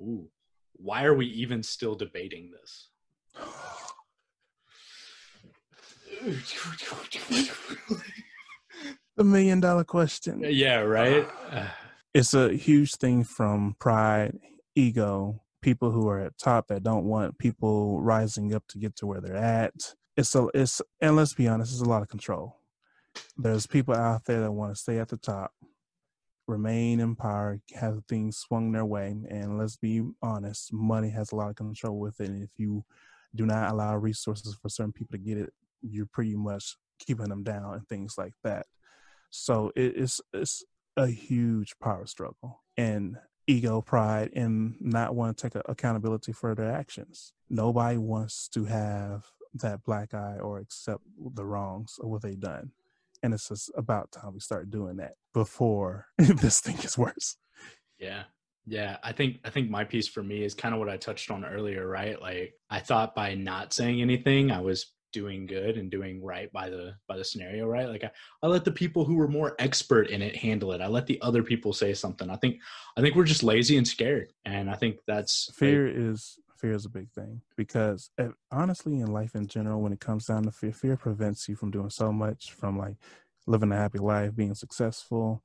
ooh, 0.00 0.28
why 0.74 1.04
are 1.04 1.14
we 1.14 1.26
even 1.26 1.62
still 1.62 1.94
debating 1.94 2.50
this? 2.50 2.88
the 9.16 9.24
million 9.24 9.60
dollar 9.60 9.84
question. 9.84 10.42
Yeah. 10.44 10.80
Right. 10.80 11.26
it's 12.14 12.34
a 12.34 12.52
huge 12.52 12.96
thing 12.96 13.24
from 13.24 13.76
pride 13.78 14.38
ego, 14.78 15.42
people 15.60 15.90
who 15.90 16.08
are 16.08 16.20
at 16.20 16.38
top 16.38 16.68
that 16.68 16.82
don't 16.82 17.04
want 17.04 17.38
people 17.38 18.00
rising 18.00 18.54
up 18.54 18.66
to 18.68 18.78
get 18.78 18.96
to 18.96 19.06
where 19.06 19.20
they're 19.20 19.36
at. 19.36 19.94
It's 20.16 20.34
a 20.34 20.48
it's 20.54 20.80
and 21.00 21.16
let's 21.16 21.34
be 21.34 21.48
honest, 21.48 21.72
it's 21.72 21.82
a 21.82 21.88
lot 21.88 22.02
of 22.02 22.08
control. 22.08 22.60
There's 23.36 23.66
people 23.66 23.94
out 23.94 24.24
there 24.24 24.40
that 24.40 24.52
want 24.52 24.72
to 24.72 24.80
stay 24.80 24.98
at 24.98 25.08
the 25.08 25.16
top, 25.16 25.52
remain 26.46 27.00
in 27.00 27.16
power, 27.16 27.60
have 27.74 28.02
things 28.08 28.36
swung 28.36 28.72
their 28.72 28.84
way, 28.84 29.16
and 29.28 29.58
let's 29.58 29.76
be 29.76 30.02
honest, 30.22 30.72
money 30.72 31.10
has 31.10 31.32
a 31.32 31.36
lot 31.36 31.50
of 31.50 31.56
control 31.56 31.98
with 31.98 32.20
it. 32.20 32.28
And 32.28 32.42
if 32.42 32.50
you 32.56 32.84
do 33.34 33.46
not 33.46 33.70
allow 33.70 33.96
resources 33.96 34.56
for 34.60 34.68
certain 34.68 34.92
people 34.92 35.18
to 35.18 35.24
get 35.24 35.38
it, 35.38 35.52
you're 35.82 36.06
pretty 36.06 36.36
much 36.36 36.76
keeping 36.98 37.28
them 37.28 37.42
down 37.42 37.74
and 37.74 37.88
things 37.88 38.14
like 38.16 38.34
that. 38.44 38.66
So 39.30 39.72
it, 39.76 39.94
it's 39.96 40.20
it's 40.32 40.64
a 40.96 41.06
huge 41.06 41.78
power 41.80 42.06
struggle, 42.06 42.62
and 42.76 43.16
ego, 43.48 43.80
pride, 43.80 44.30
and 44.34 44.76
not 44.80 45.14
want 45.14 45.36
to 45.36 45.48
take 45.48 45.60
accountability 45.66 46.32
for 46.32 46.54
their 46.54 46.70
actions. 46.70 47.32
Nobody 47.48 47.96
wants 47.96 48.48
to 48.48 48.66
have 48.66 49.24
that 49.54 49.82
black 49.84 50.14
eye 50.14 50.38
or 50.40 50.58
accept 50.58 51.02
the 51.34 51.44
wrongs 51.44 51.96
of 52.00 52.08
what 52.08 52.22
they've 52.22 52.38
done. 52.38 52.70
And 53.22 53.34
it's 53.34 53.48
just 53.48 53.72
about 53.76 54.12
time 54.12 54.34
we 54.34 54.40
start 54.40 54.70
doing 54.70 54.98
that 54.98 55.14
before 55.34 56.06
this 56.18 56.60
thing 56.60 56.76
gets 56.76 56.96
worse. 56.96 57.36
Yeah. 57.98 58.24
Yeah, 58.70 58.98
I 59.02 59.12
think 59.12 59.38
I 59.44 59.50
think 59.50 59.70
my 59.70 59.84
piece 59.84 60.08
for 60.08 60.22
me 60.22 60.44
is 60.44 60.52
kind 60.52 60.74
of 60.74 60.78
what 60.78 60.90
I 60.90 60.98
touched 60.98 61.30
on 61.30 61.42
earlier, 61.42 61.88
right? 61.88 62.20
Like 62.20 62.52
I 62.68 62.80
thought 62.80 63.14
by 63.14 63.32
not 63.32 63.72
saying 63.72 64.02
anything, 64.02 64.50
I 64.50 64.60
was 64.60 64.92
doing 65.12 65.46
good 65.46 65.76
and 65.76 65.90
doing 65.90 66.22
right 66.22 66.52
by 66.52 66.68
the 66.68 66.94
by 67.06 67.16
the 67.16 67.24
scenario 67.24 67.66
right? 67.66 67.88
Like 67.88 68.04
I, 68.04 68.10
I 68.42 68.46
let 68.46 68.64
the 68.64 68.72
people 68.72 69.04
who 69.04 69.14
were 69.14 69.28
more 69.28 69.54
expert 69.58 70.08
in 70.08 70.22
it 70.22 70.36
handle 70.36 70.72
it. 70.72 70.80
I 70.80 70.86
let 70.86 71.06
the 71.06 71.20
other 71.22 71.42
people 71.42 71.72
say 71.72 71.94
something. 71.94 72.30
I 72.30 72.36
think 72.36 72.58
i 72.96 73.00
think 73.00 73.14
we're 73.14 73.24
just 73.24 73.42
lazy 73.42 73.76
and 73.76 73.86
scared. 73.86 74.32
And 74.44 74.70
i 74.70 74.74
think 74.74 74.98
that's 75.06 75.50
fear 75.54 75.86
like, 75.86 75.96
is 75.96 76.38
fear 76.56 76.72
is 76.72 76.84
a 76.84 76.90
big 76.90 77.10
thing 77.12 77.40
because 77.56 78.10
eh, 78.18 78.28
honestly 78.50 78.98
in 79.00 79.12
life 79.12 79.34
in 79.34 79.46
general 79.46 79.80
when 79.80 79.92
it 79.92 80.00
comes 80.00 80.26
down 80.26 80.42
to 80.42 80.50
fear 80.50 80.72
fear 80.72 80.96
prevents 80.96 81.48
you 81.48 81.54
from 81.54 81.70
doing 81.70 81.90
so 81.90 82.12
much 82.12 82.52
from 82.52 82.76
like 82.76 82.96
living 83.46 83.70
a 83.70 83.76
happy 83.76 83.98
life 83.98 84.34
being 84.34 84.54
successful 84.54 85.42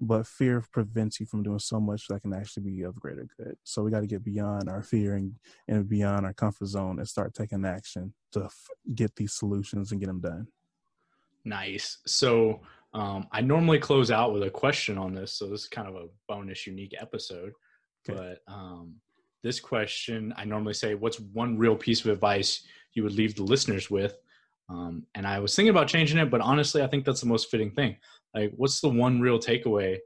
but 0.00 0.26
fear 0.26 0.62
prevents 0.72 1.20
you 1.20 1.26
from 1.26 1.42
doing 1.42 1.58
so 1.58 1.80
much 1.80 2.06
that 2.08 2.20
can 2.20 2.34
actually 2.34 2.64
be 2.64 2.82
of 2.82 2.94
greater 2.96 3.26
good. 3.38 3.56
So 3.64 3.82
we 3.82 3.90
got 3.90 4.00
to 4.00 4.06
get 4.06 4.24
beyond 4.24 4.68
our 4.68 4.82
fear 4.82 5.14
and, 5.14 5.34
and 5.68 5.88
beyond 5.88 6.26
our 6.26 6.34
comfort 6.34 6.66
zone 6.66 6.98
and 6.98 7.08
start 7.08 7.34
taking 7.34 7.64
action 7.64 8.12
to 8.32 8.44
f- 8.44 8.68
get 8.94 9.16
these 9.16 9.32
solutions 9.32 9.92
and 9.92 10.00
get 10.00 10.08
them 10.08 10.20
done. 10.20 10.48
Nice. 11.44 11.98
So 12.06 12.60
um, 12.92 13.26
I 13.32 13.40
normally 13.40 13.78
close 13.78 14.10
out 14.10 14.32
with 14.32 14.42
a 14.42 14.50
question 14.50 14.98
on 14.98 15.14
this. 15.14 15.32
So 15.32 15.48
this 15.48 15.62
is 15.62 15.68
kind 15.68 15.88
of 15.88 15.94
a 15.94 16.08
bonus, 16.28 16.66
unique 16.66 16.94
episode. 17.00 17.52
Okay. 18.08 18.18
But 18.46 18.52
um, 18.52 18.96
this 19.42 19.60
question, 19.60 20.34
I 20.36 20.44
normally 20.44 20.74
say, 20.74 20.94
what's 20.94 21.20
one 21.20 21.56
real 21.56 21.76
piece 21.76 22.04
of 22.04 22.10
advice 22.10 22.66
you 22.94 23.02
would 23.02 23.12
leave 23.12 23.34
the 23.34 23.44
listeners 23.44 23.90
with? 23.90 24.18
Um, 24.68 25.06
and 25.14 25.26
I 25.26 25.38
was 25.38 25.54
thinking 25.54 25.70
about 25.70 25.88
changing 25.88 26.18
it, 26.18 26.30
but 26.30 26.40
honestly, 26.40 26.82
I 26.82 26.88
think 26.88 27.04
that's 27.04 27.20
the 27.20 27.28
most 27.28 27.50
fitting 27.50 27.70
thing. 27.70 27.96
Like 28.34 28.52
what's 28.56 28.80
the 28.80 28.88
one 28.88 29.20
real 29.20 29.38
takeaway 29.38 29.98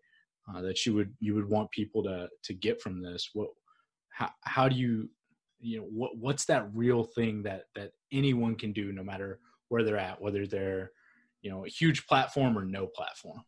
uh, 0.49 0.61
that 0.62 0.85
you 0.85 0.94
would 0.94 1.14
you 1.18 1.35
would 1.35 1.49
want 1.49 1.70
people 1.70 2.03
to 2.05 2.29
to 2.44 2.55
get 2.55 2.81
from 2.81 3.03
this? 3.03 3.31
What 3.33 3.49
how, 4.11 4.31
how 4.42 4.68
do 4.68 4.77
you 4.77 5.09
you 5.61 5.79
know 5.79 5.85
what 5.85 6.16
what's 6.16 6.44
that 6.46 6.68
real 6.75 7.05
thing 7.05 7.42
that 7.42 7.64
that 7.75 7.92
anyone 8.12 8.55
can 8.55 8.73
do 8.73 8.92
no 8.92 9.03
matter 9.03 9.40
where 9.68 9.83
they're 9.83 9.96
at 9.96 10.20
whether 10.20 10.46
they're 10.46 10.90
you 11.42 11.51
know 11.51 11.64
a 11.64 11.68
huge 11.68 12.07
platform 12.07 12.59
or 12.59 12.64
no 12.64 12.87
platform 12.87 13.42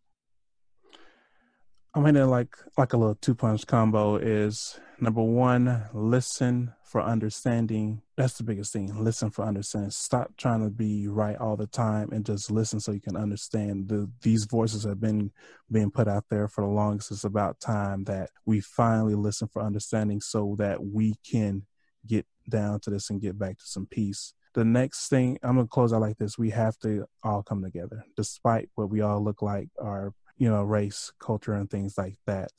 I 1.94 2.00
mean, 2.00 2.14
like 2.30 2.56
like 2.78 2.94
a 2.94 2.96
little 2.96 3.16
two 3.16 3.34
punch 3.34 3.66
combo 3.66 4.16
is 4.16 4.80
number 4.98 5.22
one, 5.22 5.84
listen 5.92 6.72
for 6.84 7.02
understanding. 7.02 8.00
That's 8.16 8.38
the 8.38 8.44
biggest 8.44 8.72
thing. 8.72 8.90
Listen 8.98 9.30
for 9.30 9.44
understanding. 9.44 9.90
Stop 9.90 10.32
trying 10.38 10.62
to 10.64 10.70
be 10.70 11.06
right 11.06 11.36
all 11.36 11.56
the 11.56 11.66
time 11.66 12.10
and 12.10 12.24
just 12.24 12.50
listen 12.50 12.80
so 12.80 12.92
you 12.92 13.00
can 13.00 13.16
understand. 13.16 13.88
The 13.88 14.10
these 14.22 14.44
voices 14.46 14.84
have 14.84 15.00
been 15.00 15.32
being 15.70 15.90
put 15.90 16.08
out 16.08 16.24
there 16.30 16.48
for 16.48 16.62
the 16.62 16.70
longest. 16.70 17.10
It's 17.10 17.24
about 17.24 17.60
time 17.60 18.04
that 18.04 18.30
we 18.46 18.60
finally 18.60 19.14
listen 19.14 19.48
for 19.48 19.60
understanding 19.60 20.22
so 20.22 20.56
that 20.58 20.82
we 20.82 21.16
can 21.30 21.66
get 22.06 22.26
down 22.48 22.80
to 22.80 22.90
this 22.90 23.10
and 23.10 23.20
get 23.20 23.38
back 23.38 23.58
to 23.58 23.66
some 23.66 23.86
peace. 23.86 24.32
The 24.54 24.64
next 24.64 25.08
thing 25.08 25.38
I'm 25.42 25.56
gonna 25.56 25.68
close 25.68 25.92
out 25.92 26.00
like 26.00 26.16
this. 26.16 26.38
We 26.38 26.50
have 26.50 26.78
to 26.78 27.04
all 27.22 27.42
come 27.42 27.62
together, 27.62 28.02
despite 28.16 28.70
what 28.76 28.88
we 28.88 29.02
all 29.02 29.22
look 29.22 29.42
like, 29.42 29.68
our 29.78 30.14
you 30.42 30.50
know, 30.50 30.64
race, 30.64 31.12
culture, 31.20 31.52
and 31.52 31.70
things 31.70 31.96
like 31.96 32.16
that, 32.26 32.50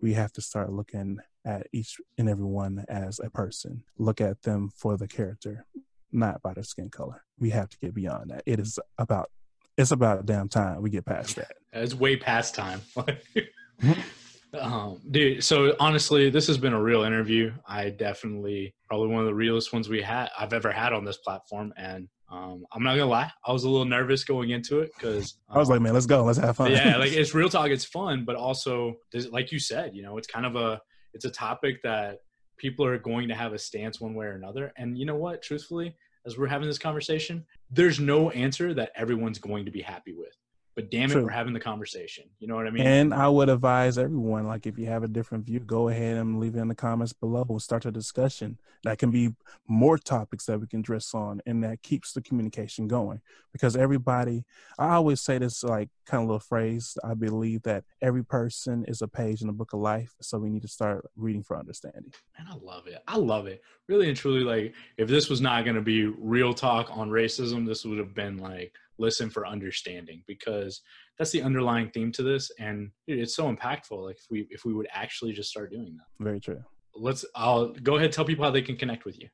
we 0.00 0.12
have 0.12 0.32
to 0.32 0.40
start 0.40 0.70
looking 0.70 1.18
at 1.44 1.66
each 1.72 1.96
and 2.16 2.28
every 2.28 2.44
one 2.44 2.84
as 2.88 3.18
a 3.18 3.30
person. 3.30 3.82
Look 3.98 4.20
at 4.20 4.42
them 4.42 4.70
for 4.76 4.96
the 4.96 5.08
character, 5.08 5.66
not 6.12 6.40
by 6.40 6.54
their 6.54 6.62
skin 6.62 6.88
color. 6.88 7.24
We 7.40 7.50
have 7.50 7.68
to 7.70 7.78
get 7.78 7.94
beyond 7.94 8.30
that. 8.30 8.44
It 8.46 8.60
is 8.60 8.78
about 8.96 9.28
it's 9.76 9.90
about 9.90 10.24
damn 10.24 10.48
time 10.48 10.82
we 10.82 10.90
get 10.90 11.04
past 11.04 11.34
that. 11.34 11.50
It's 11.72 11.94
way 11.94 12.16
past 12.16 12.54
time. 12.54 12.80
um, 14.60 15.00
dude, 15.10 15.42
so 15.42 15.74
honestly, 15.80 16.30
this 16.30 16.46
has 16.46 16.58
been 16.58 16.74
a 16.74 16.80
real 16.80 17.02
interview. 17.02 17.52
I 17.66 17.90
definitely 17.90 18.72
probably 18.86 19.08
one 19.08 19.22
of 19.22 19.26
the 19.26 19.34
realest 19.34 19.72
ones 19.72 19.88
we 19.88 20.00
had 20.00 20.30
I've 20.38 20.52
ever 20.52 20.70
had 20.70 20.92
on 20.92 21.04
this 21.04 21.16
platform, 21.16 21.74
and 21.76 22.08
um, 22.32 22.64
I'm 22.72 22.82
not 22.82 22.96
gonna 22.96 23.06
lie, 23.06 23.30
I 23.46 23.52
was 23.52 23.64
a 23.64 23.68
little 23.68 23.84
nervous 23.84 24.24
going 24.24 24.50
into 24.50 24.80
it 24.80 24.90
because 24.96 25.36
um, 25.50 25.56
I 25.56 25.58
was 25.58 25.68
like, 25.68 25.76
um, 25.76 25.82
man, 25.82 25.92
let's 25.92 26.06
go, 26.06 26.24
let's 26.24 26.38
have 26.38 26.56
fun. 26.56 26.72
yeah, 26.72 26.96
like 26.96 27.12
it's 27.12 27.34
real 27.34 27.50
talk, 27.50 27.68
it's 27.68 27.84
fun, 27.84 28.24
but 28.24 28.36
also, 28.36 28.96
like 29.30 29.52
you 29.52 29.58
said, 29.58 29.94
you 29.94 30.02
know, 30.02 30.16
it's 30.16 30.26
kind 30.26 30.46
of 30.46 30.56
a 30.56 30.80
it's 31.12 31.26
a 31.26 31.30
topic 31.30 31.82
that 31.82 32.20
people 32.56 32.86
are 32.86 32.98
going 32.98 33.28
to 33.28 33.34
have 33.34 33.52
a 33.52 33.58
stance 33.58 34.00
one 34.00 34.14
way 34.14 34.24
or 34.26 34.32
another. 34.36 34.72
And 34.76 34.96
you 34.96 35.04
know 35.04 35.16
what? 35.16 35.42
Truthfully, 35.42 35.94
as 36.24 36.38
we're 36.38 36.46
having 36.46 36.68
this 36.68 36.78
conversation, 36.78 37.44
there's 37.70 38.00
no 38.00 38.30
answer 38.30 38.72
that 38.74 38.92
everyone's 38.96 39.38
going 39.38 39.64
to 39.66 39.70
be 39.70 39.82
happy 39.82 40.14
with 40.14 40.34
but 40.74 40.90
damn 40.90 41.10
it, 41.10 41.12
True. 41.12 41.24
we're 41.24 41.30
having 41.30 41.52
the 41.52 41.60
conversation. 41.60 42.24
You 42.38 42.48
know 42.48 42.56
what 42.56 42.66
I 42.66 42.70
mean? 42.70 42.86
And 42.86 43.12
I 43.12 43.28
would 43.28 43.48
advise 43.48 43.98
everyone, 43.98 44.46
like, 44.46 44.66
if 44.66 44.78
you 44.78 44.86
have 44.86 45.02
a 45.02 45.08
different 45.08 45.44
view, 45.44 45.60
go 45.60 45.88
ahead 45.88 46.16
and 46.16 46.40
leave 46.40 46.56
it 46.56 46.60
in 46.60 46.68
the 46.68 46.74
comments 46.74 47.12
below. 47.12 47.44
We'll 47.48 47.60
start 47.60 47.84
a 47.84 47.90
discussion. 47.90 48.58
That 48.84 48.98
can 48.98 49.10
be 49.10 49.34
more 49.68 49.98
topics 49.98 50.46
that 50.46 50.60
we 50.60 50.66
can 50.66 50.82
dress 50.82 51.14
on, 51.14 51.40
and 51.46 51.62
that 51.62 51.82
keeps 51.82 52.12
the 52.12 52.22
communication 52.22 52.88
going. 52.88 53.20
Because 53.52 53.76
everybody, 53.76 54.44
I 54.78 54.94
always 54.94 55.20
say 55.20 55.38
this, 55.38 55.62
like, 55.62 55.90
kind 56.06 56.22
of 56.22 56.28
little 56.28 56.40
phrase. 56.40 56.96
I 57.04 57.14
believe 57.14 57.62
that 57.62 57.84
every 58.00 58.24
person 58.24 58.84
is 58.88 59.02
a 59.02 59.08
page 59.08 59.42
in 59.42 59.46
the 59.46 59.52
book 59.52 59.72
of 59.72 59.80
life, 59.80 60.14
so 60.20 60.38
we 60.38 60.48
need 60.50 60.62
to 60.62 60.68
start 60.68 61.06
reading 61.16 61.42
for 61.42 61.56
understanding. 61.56 62.12
And 62.38 62.48
I 62.48 62.54
love 62.62 62.86
it. 62.86 63.02
I 63.06 63.18
love 63.18 63.46
it. 63.46 63.62
Really 63.88 64.08
and 64.08 64.16
truly, 64.16 64.42
like, 64.42 64.74
if 64.96 65.08
this 65.08 65.28
was 65.28 65.40
not 65.40 65.64
going 65.64 65.76
to 65.76 65.82
be 65.82 66.06
real 66.06 66.54
talk 66.54 66.88
on 66.96 67.10
racism, 67.10 67.66
this 67.66 67.84
would 67.84 67.98
have 67.98 68.14
been 68.14 68.38
like 68.38 68.72
listen 68.98 69.30
for 69.30 69.46
understanding 69.46 70.22
because 70.26 70.82
that's 71.18 71.30
the 71.30 71.42
underlying 71.42 71.90
theme 71.90 72.12
to 72.12 72.22
this 72.22 72.50
and 72.58 72.90
it's 73.06 73.34
so 73.34 73.52
impactful 73.52 74.04
like 74.04 74.16
if 74.16 74.26
we 74.30 74.46
if 74.50 74.64
we 74.64 74.72
would 74.72 74.88
actually 74.92 75.32
just 75.32 75.50
start 75.50 75.70
doing 75.70 75.96
that. 75.96 76.24
Very 76.24 76.40
true. 76.40 76.62
Let's 76.94 77.24
i'll 77.34 77.68
go 77.68 77.96
ahead 77.96 78.12
tell 78.12 78.24
people 78.24 78.44
how 78.44 78.50
they 78.50 78.62
can 78.62 78.76
connect 78.76 79.04
with 79.04 79.18
you. 79.18 79.28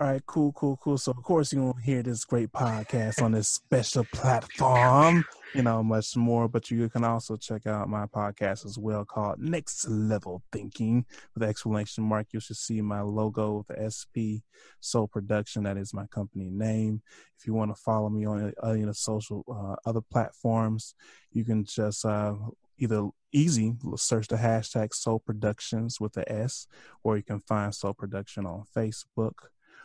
All 0.00 0.08
right 0.08 0.22
cool 0.26 0.52
cool 0.52 0.78
cool. 0.82 0.98
So 0.98 1.10
of 1.10 1.22
course 1.22 1.52
you're 1.52 1.72
gonna 1.72 1.84
hear 1.84 2.02
this 2.02 2.24
great 2.24 2.52
podcast 2.52 3.22
on 3.22 3.32
this 3.32 3.48
special 3.48 4.04
platform 4.12 5.24
you 5.54 5.62
know, 5.62 5.82
much 5.82 6.16
more. 6.16 6.48
But 6.48 6.70
you 6.70 6.88
can 6.88 7.04
also 7.04 7.36
check 7.36 7.66
out 7.66 7.88
my 7.88 8.06
podcast 8.06 8.64
as 8.64 8.78
well 8.78 9.04
called 9.04 9.38
Next 9.38 9.88
Level 9.88 10.42
Thinking 10.52 11.04
with 11.34 11.42
exclamation 11.42 12.04
mark. 12.04 12.28
You 12.32 12.40
should 12.40 12.56
see 12.56 12.80
my 12.80 13.00
logo, 13.00 13.58
with 13.58 13.66
the 13.68 13.90
SP 13.90 14.42
Soul 14.80 15.08
Production. 15.08 15.64
That 15.64 15.76
is 15.76 15.94
my 15.94 16.06
company 16.06 16.48
name. 16.50 17.02
If 17.38 17.46
you 17.46 17.54
want 17.54 17.74
to 17.74 17.80
follow 17.82 18.08
me 18.08 18.24
on 18.24 18.52
uh, 18.62 18.72
you 18.72 18.86
know 18.86 18.92
social 18.92 19.44
uh, 19.48 19.88
other 19.88 20.00
platforms, 20.00 20.94
you 21.32 21.44
can 21.44 21.64
just 21.64 22.04
uh, 22.04 22.34
either 22.78 23.08
easy 23.32 23.74
search 23.96 24.28
the 24.28 24.36
hashtag 24.36 24.92
Soul 24.94 25.18
Productions 25.18 26.00
with 26.00 26.12
the 26.12 26.30
S, 26.30 26.66
or 27.02 27.16
you 27.16 27.22
can 27.22 27.40
find 27.40 27.74
Soul 27.74 27.94
Production 27.94 28.46
on 28.46 28.64
Facebook 28.76 29.34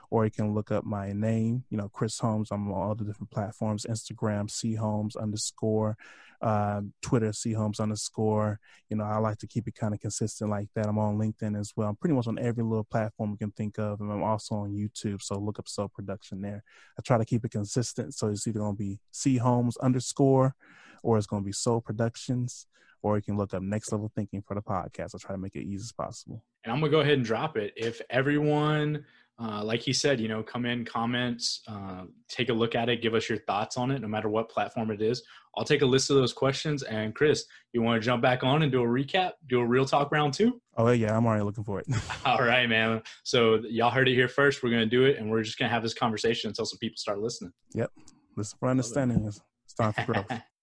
or 0.09 0.25
you 0.25 0.31
can 0.31 0.53
look 0.53 0.71
up 0.71 0.85
my 0.85 1.11
name, 1.11 1.63
you 1.69 1.77
know, 1.77 1.89
Chris 1.89 2.17
Holmes. 2.19 2.49
I'm 2.51 2.71
on 2.71 2.81
all 2.81 2.95
the 2.95 3.03
different 3.03 3.31
platforms 3.31 3.85
Instagram, 3.89 4.49
C 4.49 4.75
Holmes 4.75 5.15
underscore, 5.15 5.97
uh, 6.41 6.81
Twitter, 7.01 7.33
C 7.33 7.53
Holmes 7.53 7.79
underscore. 7.79 8.59
You 8.89 8.97
know, 8.97 9.03
I 9.03 9.17
like 9.17 9.37
to 9.39 9.47
keep 9.47 9.67
it 9.67 9.75
kind 9.75 9.93
of 9.93 9.99
consistent 9.99 10.49
like 10.49 10.69
that. 10.75 10.87
I'm 10.87 10.99
on 10.99 11.17
LinkedIn 11.17 11.59
as 11.59 11.73
well. 11.75 11.89
I'm 11.89 11.95
pretty 11.95 12.15
much 12.15 12.27
on 12.27 12.39
every 12.39 12.63
little 12.63 12.85
platform 12.85 13.31
you 13.31 13.37
can 13.37 13.51
think 13.51 13.77
of. 13.79 13.99
And 13.99 14.11
I'm 14.11 14.23
also 14.23 14.55
on 14.55 14.71
YouTube. 14.71 15.21
So 15.21 15.37
look 15.37 15.59
up 15.59 15.67
Soul 15.67 15.89
Production 15.89 16.41
there. 16.41 16.63
I 16.97 17.01
try 17.01 17.17
to 17.17 17.25
keep 17.25 17.43
it 17.43 17.51
consistent. 17.51 18.13
So 18.13 18.27
it's 18.27 18.47
either 18.47 18.59
going 18.59 18.75
to 18.75 18.79
be 18.79 18.99
C 19.11 19.37
Holmes 19.37 19.77
underscore 19.77 20.55
or 21.03 21.17
it's 21.17 21.27
going 21.27 21.43
to 21.43 21.45
be 21.45 21.53
Soul 21.53 21.81
Productions 21.81 22.67
or 23.01 23.17
you 23.17 23.23
can 23.23 23.37
look 23.37 23.53
up 23.53 23.61
Next 23.61 23.91
Level 23.91 24.11
Thinking 24.15 24.41
for 24.41 24.55
the 24.55 24.61
podcast. 24.61 25.11
I'll 25.13 25.19
try 25.19 25.33
to 25.33 25.41
make 25.41 25.55
it 25.55 25.63
easy 25.63 25.83
as 25.83 25.91
possible. 25.91 26.43
And 26.63 26.73
I'm 26.73 26.79
gonna 26.79 26.91
go 26.91 26.99
ahead 26.99 27.13
and 27.13 27.25
drop 27.25 27.57
it. 27.57 27.73
If 27.75 28.01
everyone 28.09 29.05
uh, 29.39 29.63
like 29.63 29.81
he 29.81 29.93
said, 29.93 30.19
you 30.19 30.27
know, 30.27 30.41
come 30.41 30.65
in, 30.65 30.83
comments, 30.83 31.61
uh, 31.67 32.03
take 32.27 32.49
a 32.49 32.53
look 32.53 32.73
at 32.73 32.89
it, 32.89 33.03
give 33.03 33.13
us 33.13 33.29
your 33.29 33.37
thoughts 33.39 33.77
on 33.77 33.91
it, 33.91 34.01
no 34.01 34.07
matter 34.07 34.29
what 34.29 34.49
platform 34.49 34.89
it 34.89 35.01
is. 35.01 35.21
I'll 35.55 35.63
take 35.63 35.83
a 35.83 35.85
list 35.85 36.09
of 36.09 36.15
those 36.15 36.33
questions. 36.33 36.81
And 36.83 37.13
Chris, 37.13 37.45
you 37.71 37.83
want 37.83 38.01
to 38.01 38.05
jump 38.05 38.21
back 38.21 38.43
on 38.43 38.63
and 38.63 38.71
do 38.71 38.81
a 38.81 38.87
recap, 38.87 39.33
do 39.47 39.59
a 39.59 39.65
real 39.65 39.85
talk 39.85 40.11
round 40.11 40.33
two? 40.33 40.59
Oh 40.75 40.89
yeah, 40.89 41.15
I'm 41.15 41.25
already 41.25 41.43
looking 41.43 41.63
for 41.63 41.79
it. 41.79 41.87
All 42.25 42.39
right, 42.39 42.67
man. 42.67 43.03
So 43.23 43.61
y'all 43.69 43.91
heard 43.91 44.07
it 44.07 44.15
here 44.15 44.27
first. 44.27 44.63
We're 44.63 44.71
gonna 44.71 44.87
do 44.87 45.05
it, 45.05 45.17
and 45.17 45.29
we're 45.29 45.43
just 45.43 45.59
gonna 45.59 45.71
have 45.71 45.83
this 45.83 45.93
conversation 45.93 46.49
until 46.49 46.65
some 46.65 46.79
people 46.79 46.97
start 46.97 47.19
listening. 47.19 47.53
Yep. 47.73 47.91
Listen 48.35 48.57
for 48.59 48.69
understanding. 48.69 49.23
It's 49.25 49.41
time 49.79 49.93
for 49.93 50.03
growth. 50.03 50.41